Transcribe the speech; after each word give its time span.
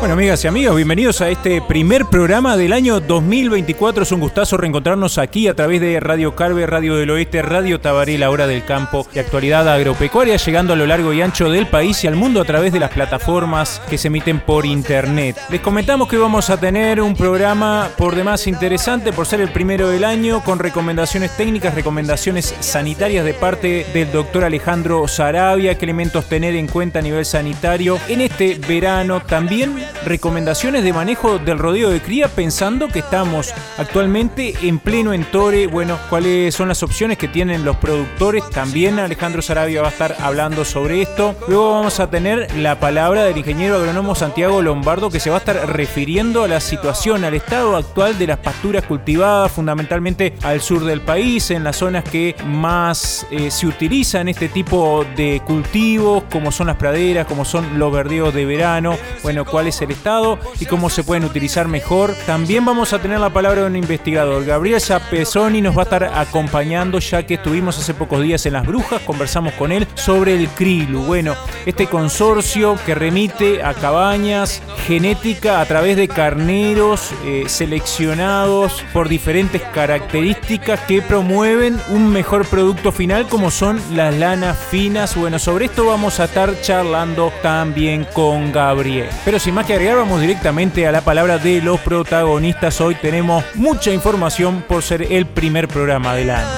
Bueno, 0.00 0.14
amigas 0.14 0.42
y 0.46 0.48
amigos, 0.48 0.76
bienvenidos 0.76 1.20
a 1.20 1.28
este 1.28 1.60
primer 1.60 2.06
programa 2.06 2.56
del 2.56 2.72
año 2.72 3.00
2024. 3.00 4.04
Es 4.04 4.12
un 4.12 4.20
gustazo 4.20 4.56
reencontrarnos 4.56 5.18
aquí 5.18 5.46
a 5.46 5.52
través 5.52 5.82
de 5.82 6.00
Radio 6.00 6.34
Carve, 6.34 6.66
Radio 6.66 6.96
del 6.96 7.10
Oeste, 7.10 7.42
Radio 7.42 7.82
Tabaré, 7.82 8.16
la 8.16 8.30
hora 8.30 8.46
del 8.46 8.64
campo 8.64 9.06
y 9.14 9.18
actualidad 9.18 9.68
agropecuaria, 9.68 10.38
llegando 10.38 10.72
a 10.72 10.76
lo 10.76 10.86
largo 10.86 11.12
y 11.12 11.20
ancho 11.20 11.50
del 11.50 11.66
país 11.66 12.02
y 12.02 12.06
al 12.06 12.16
mundo 12.16 12.40
a 12.40 12.46
través 12.46 12.72
de 12.72 12.80
las 12.80 12.92
plataformas 12.92 13.82
que 13.90 13.98
se 13.98 14.08
emiten 14.08 14.40
por 14.40 14.64
internet. 14.64 15.36
Les 15.50 15.60
comentamos 15.60 16.08
que 16.08 16.16
vamos 16.16 16.48
a 16.48 16.58
tener 16.58 17.02
un 17.02 17.14
programa 17.14 17.90
por 17.98 18.16
demás 18.16 18.46
interesante 18.46 19.12
por 19.12 19.26
ser 19.26 19.42
el 19.42 19.52
primero 19.52 19.90
del 19.90 20.04
año, 20.04 20.42
con 20.42 20.60
recomendaciones 20.60 21.36
técnicas, 21.36 21.74
recomendaciones 21.74 22.54
sanitarias 22.60 23.22
de 23.22 23.34
parte 23.34 23.86
del 23.92 24.10
doctor 24.10 24.44
Alejandro 24.44 25.06
Sarabia, 25.08 25.76
qué 25.76 25.84
elementos 25.84 26.24
tener 26.24 26.56
en 26.56 26.68
cuenta 26.68 27.00
a 27.00 27.02
nivel 27.02 27.26
sanitario 27.26 27.98
en 28.08 28.22
este 28.22 28.58
verano. 28.66 29.20
También 29.20 29.89
recomendaciones 30.04 30.84
de 30.84 30.92
manejo 30.92 31.38
del 31.38 31.58
rodeo 31.58 31.90
de 31.90 32.00
cría 32.00 32.28
pensando 32.28 32.88
que 32.88 33.00
estamos 33.00 33.52
actualmente 33.78 34.54
en 34.62 34.78
pleno 34.78 35.12
entore. 35.12 35.66
Bueno, 35.66 35.98
cuáles 36.08 36.54
son 36.54 36.68
las 36.68 36.82
opciones 36.82 37.18
que 37.18 37.28
tienen 37.28 37.64
los 37.64 37.76
productores. 37.76 38.48
También 38.50 38.98
Alejandro 38.98 39.42
Sarabia 39.42 39.82
va 39.82 39.88
a 39.88 39.92
estar 39.92 40.16
hablando 40.20 40.64
sobre 40.64 41.02
esto. 41.02 41.34
Luego 41.48 41.72
vamos 41.72 42.00
a 42.00 42.10
tener 42.10 42.54
la 42.56 42.80
palabra 42.80 43.24
del 43.24 43.36
ingeniero 43.36 43.76
agrónomo 43.76 44.14
Santiago 44.14 44.62
Lombardo 44.62 45.10
que 45.10 45.20
se 45.20 45.30
va 45.30 45.36
a 45.36 45.38
estar 45.40 45.56
refiriendo 45.74 46.44
a 46.44 46.48
la 46.48 46.60
situación, 46.60 47.24
al 47.24 47.34
estado 47.34 47.76
actual 47.76 48.18
de 48.18 48.26
las 48.26 48.38
pasturas 48.38 48.84
cultivadas, 48.84 49.52
fundamentalmente 49.52 50.34
al 50.42 50.60
sur 50.60 50.84
del 50.84 51.00
país, 51.00 51.50
en 51.50 51.64
las 51.64 51.76
zonas 51.76 52.04
que 52.04 52.34
más 52.46 53.26
eh, 53.30 53.50
se 53.50 53.66
utilizan 53.66 54.28
este 54.28 54.48
tipo 54.48 55.04
de 55.16 55.42
cultivos, 55.46 56.24
como 56.30 56.52
son 56.52 56.68
las 56.68 56.76
praderas, 56.76 57.26
como 57.26 57.44
son 57.44 57.78
los 57.78 57.92
verdeos 57.92 58.34
de 58.34 58.44
verano. 58.44 58.96
Bueno, 59.22 59.44
cuál 59.44 59.66
el 59.84 59.92
estado 59.92 60.38
y 60.58 60.66
cómo 60.66 60.90
se 60.90 61.04
pueden 61.04 61.24
utilizar 61.24 61.68
mejor. 61.68 62.14
También 62.26 62.64
vamos 62.64 62.92
a 62.92 62.98
tener 62.98 63.20
la 63.20 63.30
palabra 63.30 63.62
de 63.62 63.66
un 63.66 63.76
investigador. 63.76 64.44
Gabriel 64.44 64.80
Sapesoni 64.80 65.60
nos 65.60 65.76
va 65.76 65.82
a 65.82 65.84
estar 65.84 66.04
acompañando 66.04 66.98
ya 66.98 67.24
que 67.24 67.34
estuvimos 67.34 67.78
hace 67.78 67.94
pocos 67.94 68.22
días 68.22 68.44
en 68.46 68.54
Las 68.54 68.66
Brujas, 68.66 69.02
conversamos 69.02 69.54
con 69.54 69.72
él 69.72 69.86
sobre 69.94 70.34
el 70.34 70.48
krilu. 70.48 71.02
Bueno, 71.02 71.34
este 71.66 71.86
consorcio 71.86 72.76
que 72.84 72.94
remite 72.94 73.62
a 73.62 73.74
cabañas, 73.74 74.62
genética 74.86 75.60
a 75.60 75.66
través 75.66 75.96
de 75.96 76.08
carneros 76.08 77.12
eh, 77.24 77.44
seleccionados 77.46 78.84
por 78.92 79.08
diferentes 79.08 79.62
características 79.62 80.80
que 80.80 81.02
promueven 81.02 81.80
un 81.90 82.10
mejor 82.10 82.46
producto 82.46 82.92
final 82.92 83.26
como 83.28 83.50
son 83.50 83.80
las 83.94 84.14
lanas 84.14 84.58
finas. 84.58 85.16
Bueno, 85.16 85.38
sobre 85.38 85.66
esto 85.66 85.86
vamos 85.86 86.20
a 86.20 86.24
estar 86.24 86.60
charlando 86.60 87.32
también 87.42 88.06
con 88.12 88.52
Gabriel. 88.52 89.08
Pero 89.24 89.38
sin 89.38 89.54
más 89.54 89.66
que 89.78 89.94
vamos 89.94 90.20
directamente 90.20 90.84
a 90.88 90.90
la 90.90 91.00
palabra 91.00 91.38
de 91.38 91.62
los 91.62 91.78
protagonistas. 91.78 92.80
Hoy 92.80 92.96
tenemos 92.96 93.44
mucha 93.54 93.92
información 93.92 94.64
por 94.66 94.82
ser 94.82 95.02
el 95.12 95.26
primer 95.26 95.68
programa 95.68 96.16
del 96.16 96.30
año. 96.30 96.48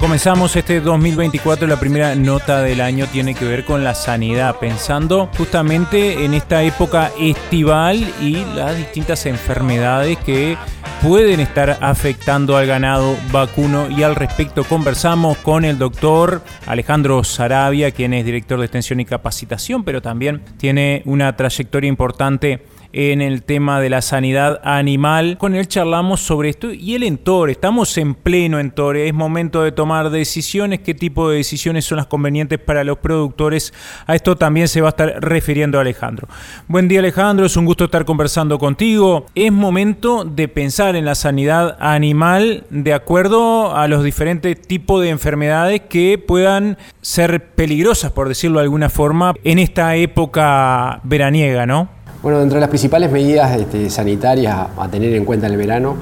comenzamos 0.00 0.56
este 0.56 0.80
2024, 0.80 1.68
la 1.68 1.78
primera 1.78 2.14
nota 2.14 2.62
del 2.62 2.80
año 2.80 3.06
tiene 3.06 3.34
que 3.34 3.44
ver 3.44 3.64
con 3.64 3.84
la 3.84 3.94
sanidad, 3.94 4.56
pensando 4.56 5.30
justamente 5.36 6.24
en 6.24 6.32
esta 6.34 6.62
época 6.62 7.12
estival 7.20 8.10
y 8.20 8.44
las 8.56 8.74
distintas 8.76 9.26
enfermedades 9.26 10.16
que 10.18 10.56
pueden 11.04 11.40
estar 11.40 11.76
afectando 11.82 12.56
al 12.56 12.66
ganado 12.66 13.14
vacuno. 13.30 13.90
Y 13.90 14.02
al 14.02 14.16
respecto 14.16 14.64
conversamos 14.64 15.36
con 15.36 15.66
el 15.66 15.76
doctor 15.76 16.42
Alejandro 16.66 17.22
Sarabia, 17.24 17.90
quien 17.90 18.14
es 18.14 18.24
director 18.24 18.58
de 18.58 18.64
extensión 18.64 19.00
y 19.00 19.04
capacitación, 19.04 19.84
pero 19.84 20.00
también 20.00 20.42
tiene 20.56 21.02
una 21.04 21.36
trayectoria 21.36 21.88
importante 21.88 22.64
en 22.94 23.20
el 23.20 23.42
tema 23.42 23.80
de 23.80 23.90
la 23.90 24.00
sanidad 24.02 24.60
animal. 24.62 25.36
Con 25.36 25.56
él 25.56 25.66
charlamos 25.66 26.20
sobre 26.20 26.48
esto 26.48 26.72
y 26.72 26.94
el 26.94 27.02
entore. 27.02 27.50
Estamos 27.50 27.98
en 27.98 28.14
pleno 28.14 28.60
entore. 28.60 29.08
Es 29.08 29.14
momento 29.14 29.62
de 29.62 29.72
tomar 29.72 30.10
decisiones. 30.10 30.80
¿Qué 30.80 30.94
tipo 30.94 31.28
de 31.28 31.38
decisiones 31.38 31.84
son 31.84 31.96
las 31.96 32.06
convenientes 32.06 32.60
para 32.60 32.84
los 32.84 32.98
productores? 32.98 33.74
A 34.06 34.14
esto 34.14 34.36
también 34.36 34.68
se 34.68 34.80
va 34.80 34.88
a 34.88 34.90
estar 34.90 35.16
refiriendo 35.20 35.80
Alejandro. 35.80 36.28
Buen 36.68 36.86
día 36.86 37.00
Alejandro, 37.00 37.46
es 37.46 37.56
un 37.56 37.64
gusto 37.64 37.86
estar 37.86 38.04
conversando 38.04 38.60
contigo. 38.60 39.26
Es 39.34 39.50
momento 39.50 40.24
de 40.24 40.46
pensar 40.46 40.94
en 40.94 41.04
la 41.04 41.16
sanidad 41.16 41.76
animal 41.80 42.64
de 42.70 42.94
acuerdo 42.94 43.74
a 43.74 43.88
los 43.88 44.04
diferentes 44.04 44.62
tipos 44.62 45.02
de 45.02 45.08
enfermedades 45.08 45.82
que 45.88 46.16
puedan 46.24 46.78
ser 47.00 47.54
peligrosas, 47.54 48.12
por 48.12 48.28
decirlo 48.28 48.60
de 48.60 48.64
alguna 48.64 48.88
forma, 48.88 49.34
en 49.42 49.58
esta 49.58 49.96
época 49.96 51.00
veraniega, 51.02 51.66
¿no? 51.66 52.03
Bueno, 52.24 52.38
dentro 52.38 52.56
de 52.56 52.60
las 52.62 52.70
principales 52.70 53.12
medidas 53.12 53.54
este, 53.54 53.90
sanitarias 53.90 54.56
a, 54.78 54.88
tener 54.88 55.12
en 55.12 55.26
cuenta 55.26 55.46
en 55.46 55.52
el 55.52 55.58
verano, 55.58 55.96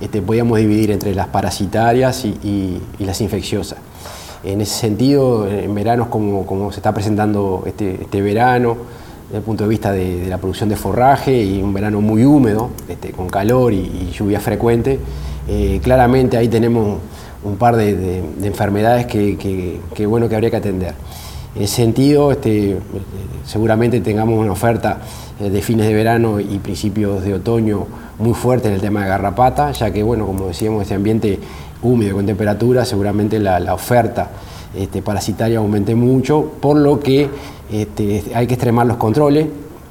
este, 0.00 0.20
podíamos 0.20 0.58
dividir 0.58 0.90
entre 0.90 1.14
las 1.14 1.28
parasitarias 1.28 2.24
y, 2.24 2.82
las 2.98 3.20
infecciosas. 3.20 3.78
En 4.42 4.60
ese 4.60 4.74
sentido, 4.74 5.46
en 5.46 5.72
verano, 5.72 6.10
como, 6.10 6.72
se 6.72 6.80
está 6.80 6.92
presentando 6.92 7.62
este, 7.66 8.02
este, 8.02 8.20
verano, 8.20 8.78
desde 9.28 9.38
el 9.38 9.44
punto 9.44 9.62
de 9.62 9.70
vista 9.70 9.92
de, 9.92 10.26
la 10.26 10.38
producción 10.38 10.68
de 10.68 10.74
forraje 10.74 11.40
y 11.40 11.62
un 11.62 11.72
verano 11.72 12.00
muy 12.00 12.24
húmedo, 12.24 12.70
este, 12.88 13.12
con 13.12 13.28
calor 13.28 13.72
y, 13.72 14.10
lluvia 14.10 14.40
frecuente, 14.40 14.98
eh, 15.46 15.78
claramente 15.80 16.36
ahí 16.36 16.48
tenemos 16.48 16.98
un 17.44 17.56
par 17.58 17.76
de, 17.76 18.24
enfermedades 18.42 19.06
que, 19.06 20.04
bueno 20.04 20.28
que 20.28 20.34
habría 20.34 20.50
que 20.50 20.56
atender. 20.56 20.94
En 21.54 21.62
ese 21.62 21.76
sentido, 21.76 22.30
este, 22.30 22.78
seguramente 23.44 24.00
tengamos 24.00 24.38
una 24.38 24.52
oferta 24.52 24.98
eh, 25.40 25.50
de 25.50 25.62
fines 25.62 25.86
de 25.86 25.94
verano 25.94 26.38
y 26.38 26.58
principios 26.58 27.24
de 27.24 27.34
otoño 27.34 27.86
muy 28.18 28.34
fuerte 28.34 28.68
en 28.68 28.74
el 28.74 28.80
tema 28.80 29.02
de 29.02 29.08
garrapata, 29.08 29.72
ya 29.72 29.90
que, 29.90 30.02
bueno, 30.02 30.26
como 30.26 30.46
decíamos, 30.46 30.82
este 30.82 30.94
ambiente 30.94 31.40
húmedo 31.82 32.14
con 32.14 32.26
temperatura, 32.26 32.84
seguramente 32.84 33.40
la, 33.40 33.74
oferta 33.74 34.30
este, 34.76 35.02
parasitaria 35.02 35.58
aumente 35.58 35.94
mucho, 35.96 36.52
por 36.60 36.76
lo 36.76 37.00
que 37.00 37.28
este, 37.72 38.22
hay 38.34 38.46
que 38.46 38.54
extremar 38.54 38.86
los 38.86 38.96
controles 38.98 39.46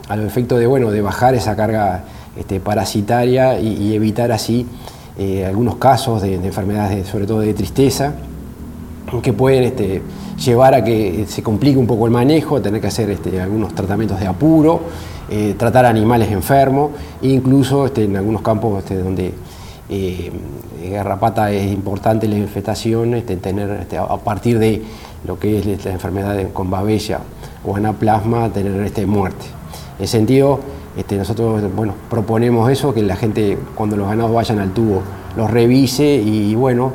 a 0.08 0.16
los 0.16 0.26
efectos 0.26 0.60
de, 0.60 0.68
bueno, 0.68 0.92
de 0.92 1.02
bajar 1.02 1.36
esa 1.36 1.56
carga 1.56 2.04
parasitaria 2.64 3.60
y, 3.60 3.94
evitar 3.94 4.32
así 4.32 4.66
eh, 5.18 5.46
algunos 5.46 5.76
casos 5.76 6.22
de, 6.22 6.36
enfermedades, 6.36 7.08
sobre 7.08 7.26
todo 7.26 7.42
de 7.42 7.54
tristeza, 7.54 8.14
que 9.22 9.34
pueden 9.34 9.64
este, 9.64 10.02
llevar 10.44 10.74
a 10.74 10.84
que 10.84 11.26
se 11.28 11.42
complique 11.42 11.78
un 11.78 11.88
poco 11.88 12.06
el 12.06 12.12
manejo, 12.12 12.62
tener 12.62 12.80
que 12.80 12.88
hacer 12.88 13.10
este, 13.10 13.42
algunos 13.42 13.74
tratamientos 13.74 14.20
de 14.20 14.28
apuro 14.28 14.82
eh, 15.32 15.54
tratar 15.58 15.86
animales 15.86 16.32
enfermos, 16.32 16.92
incluso 17.22 17.86
este, 17.86 18.06
en 18.06 18.18
algunos 18.18 18.42
campos 18.42 18.84
donde 18.90 19.32
eh, 19.88 20.32
garrapata 20.92 21.52
es 21.52 21.72
importante 21.72 22.28
la 22.28 22.38
infestación, 22.38 23.22
tener 23.22 23.88
a 23.98 24.18
partir 24.18 24.58
de 24.58 24.82
lo 25.28 25.38
que 25.38 25.60
es 25.60 25.86
la 25.86 25.92
enfermedad 25.92 26.36
con 26.52 26.72
babella 26.72 27.20
o 27.64 27.76
anaplasma, 27.76 28.50
tener 28.50 28.82
este, 28.82 29.06
muerte. 29.06 29.46
En 30.00 30.06
ese 30.06 30.18
sentido, 30.18 30.62
nosotros 31.12 31.62
bueno, 31.76 31.94
proponemos 32.10 32.72
eso, 32.72 32.94
que 32.94 33.04
la 33.04 33.16
gente 33.16 33.56
cuando 33.76 33.98
los 33.98 34.08
ganados 34.08 34.34
vayan 34.34 34.60
al 34.60 34.72
tubo 34.72 35.04
los 35.38 35.50
revise 35.50 36.16
y 36.16 36.56
bueno, 36.56 36.92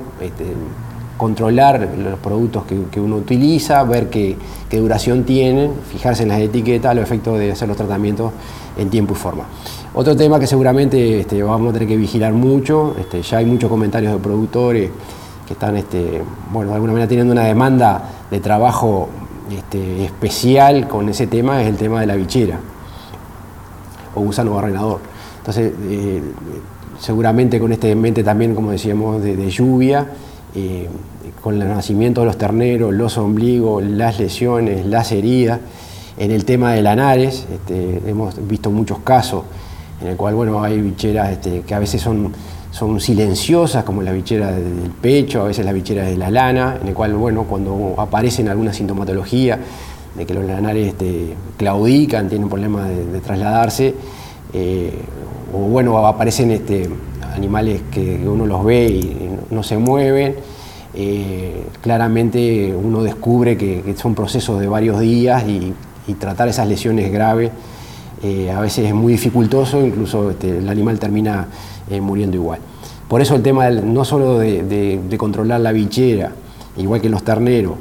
controlar 1.16 1.88
los 1.96 2.18
productos 2.18 2.64
que, 2.90 3.00
uno 3.00 3.16
utiliza, 3.16 3.82
ver 3.84 4.10
qué, 4.10 4.36
duración 4.72 5.22
tienen, 5.24 5.72
fijarse 5.92 6.24
en 6.24 6.30
las 6.30 6.40
etiquetas, 6.40 6.94
los 6.96 7.04
efectos 7.04 7.38
de 7.38 7.52
hacer 7.52 7.68
los 7.68 7.76
tratamientos 7.76 8.32
en 8.76 8.90
tiempo 8.90 9.14
y 9.14 9.16
forma. 9.16 9.44
Otro 9.94 10.16
tema 10.16 10.40
que 10.40 10.48
seguramente 10.48 11.20
este, 11.20 11.40
vamos 11.42 11.70
a 11.70 11.72
tener 11.74 11.88
que 11.88 11.96
vigilar 11.96 12.32
mucho, 12.32 12.96
este, 12.98 13.22
ya 13.22 13.38
hay 13.38 13.46
muchos 13.46 13.70
comentarios 13.70 14.12
de 14.12 14.18
productores 14.18 14.90
que 15.46 15.52
están, 15.52 15.76
este, 15.76 16.22
bueno, 16.52 16.70
de 16.70 16.74
alguna 16.74 16.94
manera 16.94 17.08
teniendo 17.08 17.32
una 17.32 17.44
demanda 17.44 18.02
de 18.30 18.40
trabajo 18.40 19.08
especial 19.72 20.88
con 20.88 21.08
ese 21.08 21.28
tema, 21.28 21.62
es 21.62 21.68
el 21.68 21.76
tema 21.76 22.00
de 22.00 22.06
la 22.06 22.16
bichera 22.16 22.58
o 24.16 24.20
gusano 24.22 24.54
barrenador. 24.54 25.00
Entonces, 25.38 25.72
eh, 25.84 26.22
seguramente 26.98 27.60
con 27.60 27.70
este 27.70 27.94
mente 27.94 28.24
también, 28.24 28.54
como 28.54 28.72
decíamos, 28.72 29.22
de 29.22 29.50
lluvia, 29.50 30.08
eh, 30.54 30.88
con 31.42 31.60
el 31.60 31.68
nacimiento 31.68 32.20
de 32.20 32.26
los 32.28 32.38
terneros, 32.38 32.92
los 32.92 33.18
ombligos, 33.18 33.82
las 33.82 34.18
lesiones, 34.18 34.86
las 34.86 35.12
heridas. 35.12 35.60
En 36.16 36.30
el 36.30 36.44
tema 36.44 36.72
de 36.72 36.82
lanares, 36.82 37.46
este, 37.52 38.00
hemos 38.08 38.46
visto 38.46 38.70
muchos 38.70 39.00
casos 39.00 39.42
en 40.00 40.08
el 40.08 40.16
cual 40.16 40.34
bueno, 40.34 40.62
hay 40.62 40.80
bicheras 40.80 41.30
este, 41.30 41.62
que 41.62 41.74
a 41.74 41.78
veces 41.78 42.00
son, 42.00 42.32
son 42.70 43.00
silenciosas, 43.00 43.84
como 43.84 44.02
la 44.02 44.12
bichera 44.12 44.52
del 44.52 44.90
pecho, 45.00 45.42
a 45.42 45.44
veces 45.44 45.64
la 45.64 45.72
bichera 45.72 46.04
de 46.04 46.16
la 46.16 46.30
lana, 46.30 46.78
en 46.80 46.88
el 46.88 46.94
cual 46.94 47.14
bueno, 47.14 47.44
cuando 47.44 47.94
aparecen 47.96 48.48
alguna 48.48 48.72
sintomatología 48.72 49.58
de 50.14 50.26
que 50.26 50.34
los 50.34 50.44
lanares 50.44 50.88
este, 50.88 51.34
claudican, 51.56 52.28
tienen 52.28 52.48
problemas 52.48 52.88
de, 52.88 53.20
trasladarse, 53.20 53.94
eh, 54.52 54.92
o 55.52 55.58
bueno, 55.58 56.06
aparecen 56.06 56.50
este, 56.50 56.88
animales 57.34 57.82
que 57.90 58.26
uno 58.26 58.46
los 58.46 58.64
ve 58.64 58.86
y 58.86 59.30
no 59.50 59.62
se 59.62 59.76
mueven, 59.76 60.36
eh, 60.96 61.66
claramente 61.80 62.72
uno 62.72 63.02
descubre 63.02 63.56
que, 63.56 63.94
son 63.96 64.14
procesos 64.14 64.60
de 64.60 64.68
varios 64.68 65.00
días 65.00 65.44
y, 65.46 65.74
tratar 66.18 66.48
esas 66.48 66.68
lesiones 66.68 67.10
graves 67.10 67.50
eh, 68.22 68.50
a 68.50 68.60
veces 68.60 68.86
es 68.86 68.94
muy 68.94 69.12
dificultoso, 69.12 69.84
incluso 69.84 70.30
este, 70.30 70.58
el 70.58 70.68
animal 70.68 70.98
termina 70.98 71.48
eh, 71.90 72.00
muriendo 72.00 72.36
igual. 72.36 72.60
Por 73.08 73.22
eso 73.22 73.34
el 73.34 73.42
tema 73.42 73.70
no 73.70 74.04
solo 74.04 74.38
de, 74.38 75.16
controlar 75.18 75.60
la 75.60 75.72
bichera, 75.72 76.32
igual 76.76 77.00
que 77.00 77.08
los 77.08 77.22
terneros, 77.24 77.74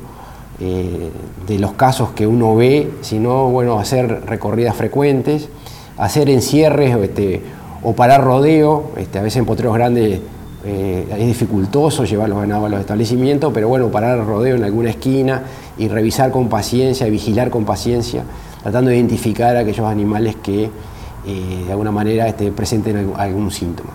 de 0.60 1.60
los 1.60 1.74
casos 1.74 2.12
que 2.12 2.26
uno 2.26 2.56
ve, 2.56 2.90
sino 3.02 3.50
bueno, 3.50 3.78
hacer 3.78 4.24
recorridas 4.26 4.76
frecuentes, 4.76 5.50
hacer 5.98 6.30
encierres 6.30 6.96
este, 6.96 7.42
o 7.84 7.94
parar 7.94 8.24
rodeo, 8.24 8.92
este, 8.98 9.20
a 9.20 9.22
veces 9.22 9.38
en 9.38 9.46
potreros 9.46 9.76
grandes 9.76 10.22
eh, 10.66 11.08
es 11.12 11.28
dificultoso 11.28 12.06
llevar 12.06 12.30
los 12.30 12.40
ganados 12.40 12.68
a 12.68 12.70
los 12.70 12.80
establecimientos, 12.80 13.52
pero 13.54 13.68
bueno, 13.68 13.90
parar 13.90 14.26
rodeo 14.26 14.56
en 14.56 14.64
alguna 14.64 14.90
esquina 14.90 15.44
y 15.78 15.90
revisar 15.90 16.32
con 16.32 16.48
paciencia, 16.48 17.08
vigilar 17.08 17.50
con 17.50 17.66
paciencia, 17.66 18.24
tratando 18.62 18.90
de 18.90 18.96
identificar 18.96 19.58
aquellos 19.58 19.86
animales 19.86 20.38
que 20.42 20.64
eh, 20.64 21.64
de 21.66 21.72
alguna 21.72 21.92
manera 21.92 22.28
este, 22.28 22.52
presenten 22.52 23.14
algún 23.18 23.52
síntoma. 23.52 23.92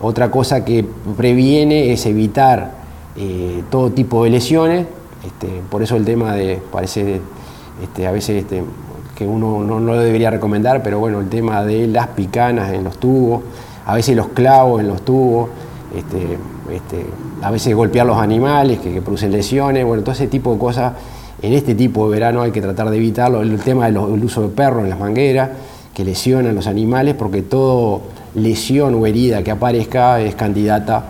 Otra 0.00 0.30
cosa 0.30 0.64
que 0.64 0.84
previene 1.16 1.92
es 1.92 2.06
evitar 2.06 2.74
eh, 3.16 3.64
todo 3.70 3.90
tipo 3.90 4.22
de 4.24 4.30
lesiones, 4.30 4.86
este, 5.24 5.48
por 5.68 5.82
eso 5.82 5.96
el 5.96 6.04
tema 6.04 6.34
de, 6.34 6.60
parece 6.70 7.20
este, 7.82 8.06
a 8.06 8.12
veces 8.12 8.42
este, 8.42 8.62
que 9.16 9.26
uno 9.26 9.64
no, 9.64 9.80
no, 9.80 9.94
debería 9.96 10.30
recomendar, 10.30 10.82
pero 10.82 10.98
bueno, 10.98 11.20
el 11.20 11.28
tema 11.28 11.64
de 11.64 11.86
las 11.86 12.08
picanas 12.08 12.72
en 12.72 12.84
los 12.84 12.98
tubos, 12.98 13.42
a 13.86 13.94
veces 13.94 14.14
los 14.14 14.28
clavos 14.28 14.80
en 14.80 14.88
los 14.88 15.02
tubos, 15.04 15.48
este, 15.96 16.38
este, 16.70 17.06
a 17.42 17.50
veces 17.50 17.74
golpear 17.74 18.06
los 18.06 18.18
animales 18.18 18.78
que, 18.78 19.00
producen 19.00 19.32
lesiones, 19.32 19.84
bueno, 19.84 20.02
todo 20.02 20.12
ese 20.12 20.26
tipo 20.26 20.52
de 20.52 20.58
cosas 20.58 20.92
en 21.40 21.52
este 21.52 21.74
tipo 21.74 22.06
de 22.06 22.14
verano 22.14 22.42
hay 22.42 22.50
que 22.50 22.60
tratar 22.60 22.90
de 22.90 22.96
evitarlo. 22.96 23.42
El 23.42 23.60
tema 23.60 23.86
del 23.86 23.98
uso 23.98 24.42
de 24.42 24.48
perros 24.48 24.84
en 24.84 24.90
las 24.90 24.98
mangueras, 24.98 25.50
que 25.94 26.04
lesionan 26.04 26.54
los 26.54 26.66
animales, 26.66 27.14
porque 27.14 27.42
toda 27.42 28.00
lesión 28.34 28.94
o 28.94 29.06
herida 29.06 29.42
que 29.42 29.50
aparezca 29.50 30.20
es 30.20 30.34
candidata 30.34 31.06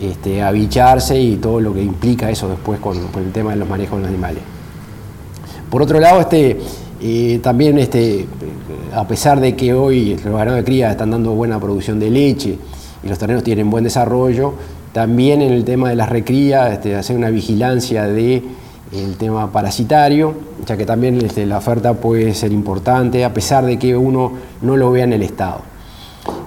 este, 0.00 0.42
a 0.42 0.50
bicharse 0.50 1.20
y 1.20 1.36
todo 1.36 1.60
lo 1.60 1.72
que 1.72 1.82
implica 1.82 2.28
eso 2.30 2.48
después 2.48 2.80
con, 2.80 2.96
el 2.96 3.32
tema 3.32 3.50
de 3.52 3.56
los 3.56 3.68
manejos 3.68 3.98
de 3.98 4.02
los 4.02 4.08
animales. 4.08 4.42
Por 5.70 5.82
otro 5.82 6.00
lado, 6.00 6.20
este, 6.20 6.58
eh, 7.06 7.38
también 7.42 7.78
este, 7.78 8.24
a 8.94 9.06
pesar 9.06 9.38
de 9.38 9.54
que 9.54 9.74
hoy 9.74 10.16
los 10.24 10.34
ganados 10.34 10.54
de 10.54 10.64
cría 10.64 10.90
están 10.90 11.10
dando 11.10 11.32
buena 11.32 11.60
producción 11.60 12.00
de 12.00 12.08
leche, 12.08 12.56
y 13.02 13.08
los 13.08 13.18
terrenos 13.18 13.44
tienen 13.44 13.68
buen 13.68 13.84
desarrollo. 13.84 14.54
También 14.94 15.42
en 15.42 15.52
el 15.52 15.64
tema 15.64 15.90
de 15.90 15.96
las 15.96 16.08
recrías, 16.08 16.72
este, 16.72 16.96
hacer 16.96 17.14
una 17.14 17.28
vigilancia 17.28 18.04
del 18.06 18.42
tema 19.18 19.52
parasitario, 19.52 20.32
ya 20.64 20.78
que 20.78 20.86
también 20.86 21.22
este, 21.22 21.44
la 21.44 21.58
oferta 21.58 21.92
puede 21.92 22.32
ser 22.32 22.52
importante, 22.52 23.22
a 23.22 23.34
pesar 23.34 23.66
de 23.66 23.78
que 23.78 23.94
uno 23.94 24.32
no 24.62 24.78
lo 24.78 24.90
vea 24.90 25.04
en 25.04 25.12
el 25.12 25.22
estado. 25.22 25.60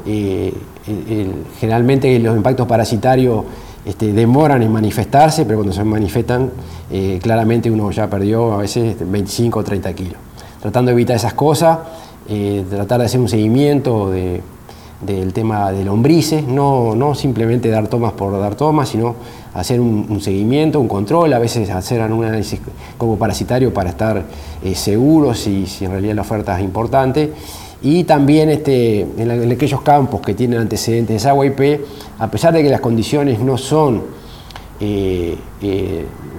Eh, 0.08 0.52
generalmente 1.60 2.18
los 2.18 2.36
impactos 2.36 2.66
parasitarios 2.66 3.44
demoran 4.00 4.64
en 4.64 4.72
manifestarse, 4.72 5.46
pero 5.46 5.60
cuando 5.60 5.74
se 5.74 5.84
manifiestan, 5.84 6.50
eh, 6.90 7.20
claramente 7.22 7.70
uno 7.70 7.92
ya 7.92 8.10
perdió 8.10 8.54
a 8.54 8.58
veces 8.58 8.96
25 9.00 9.60
o 9.60 9.64
30 9.64 9.94
kilos. 9.94 10.27
Tratando 10.62 10.90
de 10.90 10.94
evitar 10.94 11.16
esas 11.16 11.34
cosas, 11.34 11.80
eh, 12.30 12.66
tratar 12.70 13.00
de 13.00 13.06
hacer 13.06 13.20
un 13.20 13.30
seguimiento 13.30 14.10
de, 14.10 14.42
del 15.02 15.32
tema 15.32 15.72
de 15.72 15.84
lombrices, 15.86 16.46
no, 16.46 16.96
no 16.96 17.14
simplemente 17.14 17.70
dar 17.70 17.88
tomas 17.88 18.14
por 18.14 18.38
dar 18.40 18.56
tomas, 18.56 18.90
sino 18.90 19.16
hacer 19.54 19.80
un, 19.80 20.20
seguimiento, 20.22 20.80
un 20.80 20.88
control, 20.88 21.34
a 21.34 21.40
veces 21.40 21.70
hacer 21.70 22.02
un 22.12 22.26
análisis 22.26 22.60
como 22.98 23.18
parasitario 23.18 23.74
para 23.74 23.90
estar 23.90 24.24
eh, 24.64 24.76
seguros 24.76 25.40
si, 25.40 25.66
en 25.82 25.92
realidad 25.92 26.16
la 26.16 26.22
oferta 26.22 26.58
es 26.58 26.64
importante. 26.64 27.32
Y 27.82 28.06
también 28.06 28.50
este, 28.50 29.02
en, 29.18 29.52
aquellos 29.52 29.82
campos 29.82 30.22
que 30.22 30.34
tienen 30.34 30.60
antecedentes 30.60 31.24
de 31.24 31.30
agua 31.30 31.46
IP, 31.46 31.82
a 32.18 32.30
pesar 32.30 32.54
de 32.54 32.64
que 32.64 32.70
las 32.70 32.82
condiciones 32.82 33.40
no 33.40 33.58
son 33.58 34.02
eh, 34.80 35.38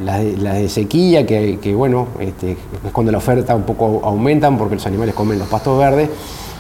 las, 0.05 0.21
de, 0.21 0.69
sequía, 0.69 1.27
que, 1.27 1.75
bueno, 1.77 2.09
este, 2.21 2.53
es 2.53 2.93
cuando 2.93 3.12
la 3.12 3.19
oferta 3.19 3.55
un 3.55 3.62
poco 3.62 4.00
aumentan 4.05 4.56
porque 4.59 4.75
los 4.77 4.87
animales 4.87 5.15
comen 5.15 5.39
los 5.39 5.49
pastos 5.49 5.79
verdes, 5.79 6.09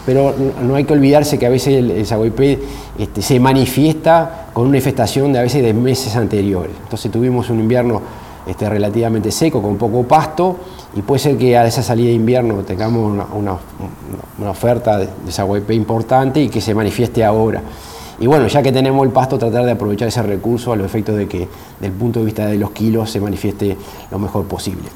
pero 0.04 0.34
no 0.62 0.74
hay 0.74 0.84
que 0.84 0.94
olvidarse 0.94 1.38
que 1.38 1.46
a 1.46 1.50
veces 1.50 1.74
el, 1.74 1.90
el 1.90 2.58
este, 2.98 3.22
se 3.22 3.38
manifiesta 3.38 4.46
con 4.52 4.66
una 4.66 4.78
infestación 4.78 5.32
de 5.32 5.38
a 5.38 5.42
veces 5.42 5.62
de 5.62 5.74
meses 5.74 6.16
anteriores. 6.16 6.72
Entonces 6.82 7.10
tuvimos 7.12 7.50
un 7.50 7.60
invierno 7.60 8.00
este, 8.46 8.68
relativamente 8.68 9.30
seco, 9.30 9.60
con 9.60 9.76
poco 9.76 10.04
pasto, 10.04 10.56
y 10.96 11.02
puede 11.02 11.18
ser 11.18 11.36
que 11.36 11.56
a 11.56 11.66
esa 11.66 11.82
salida 11.82 12.08
de 12.08 12.14
invierno 12.14 12.62
tengamos 12.62 13.26
una, 13.34 13.58
oferta 14.50 14.96
de, 14.96 15.08
de 15.60 15.74
importante 15.74 16.40
y 16.40 16.48
que 16.48 16.62
se 16.62 16.74
manifieste 16.74 17.22
ahora. 17.22 17.62
Y 18.20 18.26
bueno, 18.26 18.48
ya 18.48 18.62
que 18.62 18.72
tenemos 18.72 19.06
el 19.06 19.12
pasto, 19.12 19.38
tratar 19.38 19.64
de 19.64 19.72
aprovechar 19.72 20.08
ese 20.08 20.22
recurso 20.22 20.72
a 20.72 20.76
los 20.76 20.86
efectos 20.86 21.16
de 21.16 21.28
que, 21.28 21.48
desde 21.80 21.86
el 21.86 21.92
punto 21.92 22.18
de 22.18 22.26
vista 22.26 22.46
de 22.46 22.58
los 22.58 22.72
kilos, 22.72 23.10
se 23.10 23.20
manifieste 23.20 23.76
lo 24.10 24.18
mejor 24.18 24.46
posible. 24.46 24.88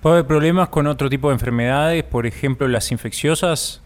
¿Puede 0.00 0.16
haber 0.16 0.26
problemas 0.26 0.68
con 0.68 0.86
otro 0.86 1.10
tipo 1.10 1.28
de 1.28 1.34
enfermedades, 1.34 2.02
por 2.04 2.26
ejemplo 2.26 2.68
las 2.68 2.92
infecciosas? 2.92 3.82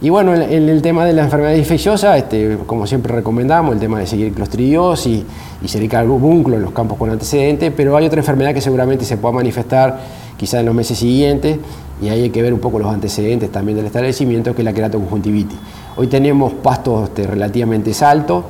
Y 0.00 0.10
bueno, 0.10 0.32
en, 0.32 0.68
el 0.68 0.80
tema 0.80 1.04
de 1.04 1.12
la 1.12 1.24
enfermedad 1.24 1.54
infecciosa, 1.54 2.16
este, 2.16 2.56
como 2.66 2.86
siempre 2.86 3.12
recomendamos, 3.12 3.74
el 3.74 3.80
tema 3.80 3.98
de 3.98 4.06
seguir 4.06 4.32
clostridiosis 4.32 5.24
y 5.60 5.68
sericar 5.68 6.06
búnculo 6.06 6.56
en 6.56 6.62
los 6.62 6.70
campos 6.70 6.96
con 6.96 7.10
antecedentes, 7.10 7.72
pero 7.76 7.96
hay 7.96 8.06
otra 8.06 8.20
enfermedad 8.20 8.54
que 8.54 8.60
seguramente 8.60 9.04
se 9.04 9.16
pueda 9.16 9.34
manifestar 9.34 9.98
quizás 10.36 10.60
en 10.60 10.66
los 10.66 10.74
meses 10.74 10.96
siguientes, 10.98 11.58
y 12.00 12.08
ahí 12.10 12.22
hay 12.22 12.30
que 12.30 12.40
ver 12.42 12.54
un 12.54 12.60
poco 12.60 12.78
los 12.78 12.94
antecedentes 12.94 13.50
también 13.50 13.76
del 13.76 13.86
establecimiento, 13.86 14.54
que 14.54 14.60
es 14.60 14.64
la 14.64 14.72
queratoconjuntivitis. 14.72 15.58
Hoy 16.00 16.06
tenemos 16.06 16.52
pastos 16.52 17.08
este, 17.08 17.26
relativamente 17.26 17.92
altos, 18.04 18.44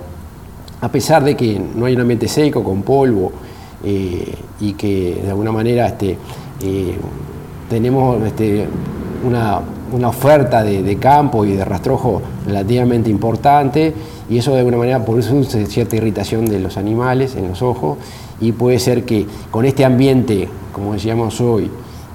a 0.82 0.92
pesar 0.92 1.24
de 1.24 1.34
que 1.34 1.58
no 1.58 1.86
hay 1.86 1.94
un 1.94 2.02
ambiente 2.02 2.28
seco, 2.28 2.62
con 2.62 2.82
polvo, 2.82 3.32
eh, 3.82 4.34
y 4.60 4.74
que 4.74 5.22
de 5.24 5.30
alguna 5.30 5.50
manera 5.50 5.86
este, 5.86 6.18
eh, 6.62 6.98
tenemos 7.70 8.22
este, 8.22 8.66
una 9.26 9.62
una 9.92 10.08
oferta 10.08 10.62
de, 10.62 10.96
campo 10.98 11.46
y 11.46 11.52
de 11.52 11.64
rastrojo 11.64 12.20
relativamente 12.46 13.08
importante 13.08 13.94
y 14.28 14.36
eso 14.36 14.52
de 14.52 14.58
alguna 14.58 14.76
manera 14.76 15.02
produce 15.02 15.64
cierta 15.66 15.96
irritación 15.96 16.44
de 16.44 16.60
los 16.60 16.76
animales 16.76 17.34
en 17.36 17.48
los 17.48 17.62
ojos 17.62 17.96
y 18.38 18.52
puede 18.52 18.78
ser 18.78 19.04
que 19.04 19.26
con 19.50 19.64
este 19.64 19.86
ambiente, 19.86 20.48
como 20.72 20.92
decíamos 20.92 21.40
hoy, 21.40 21.70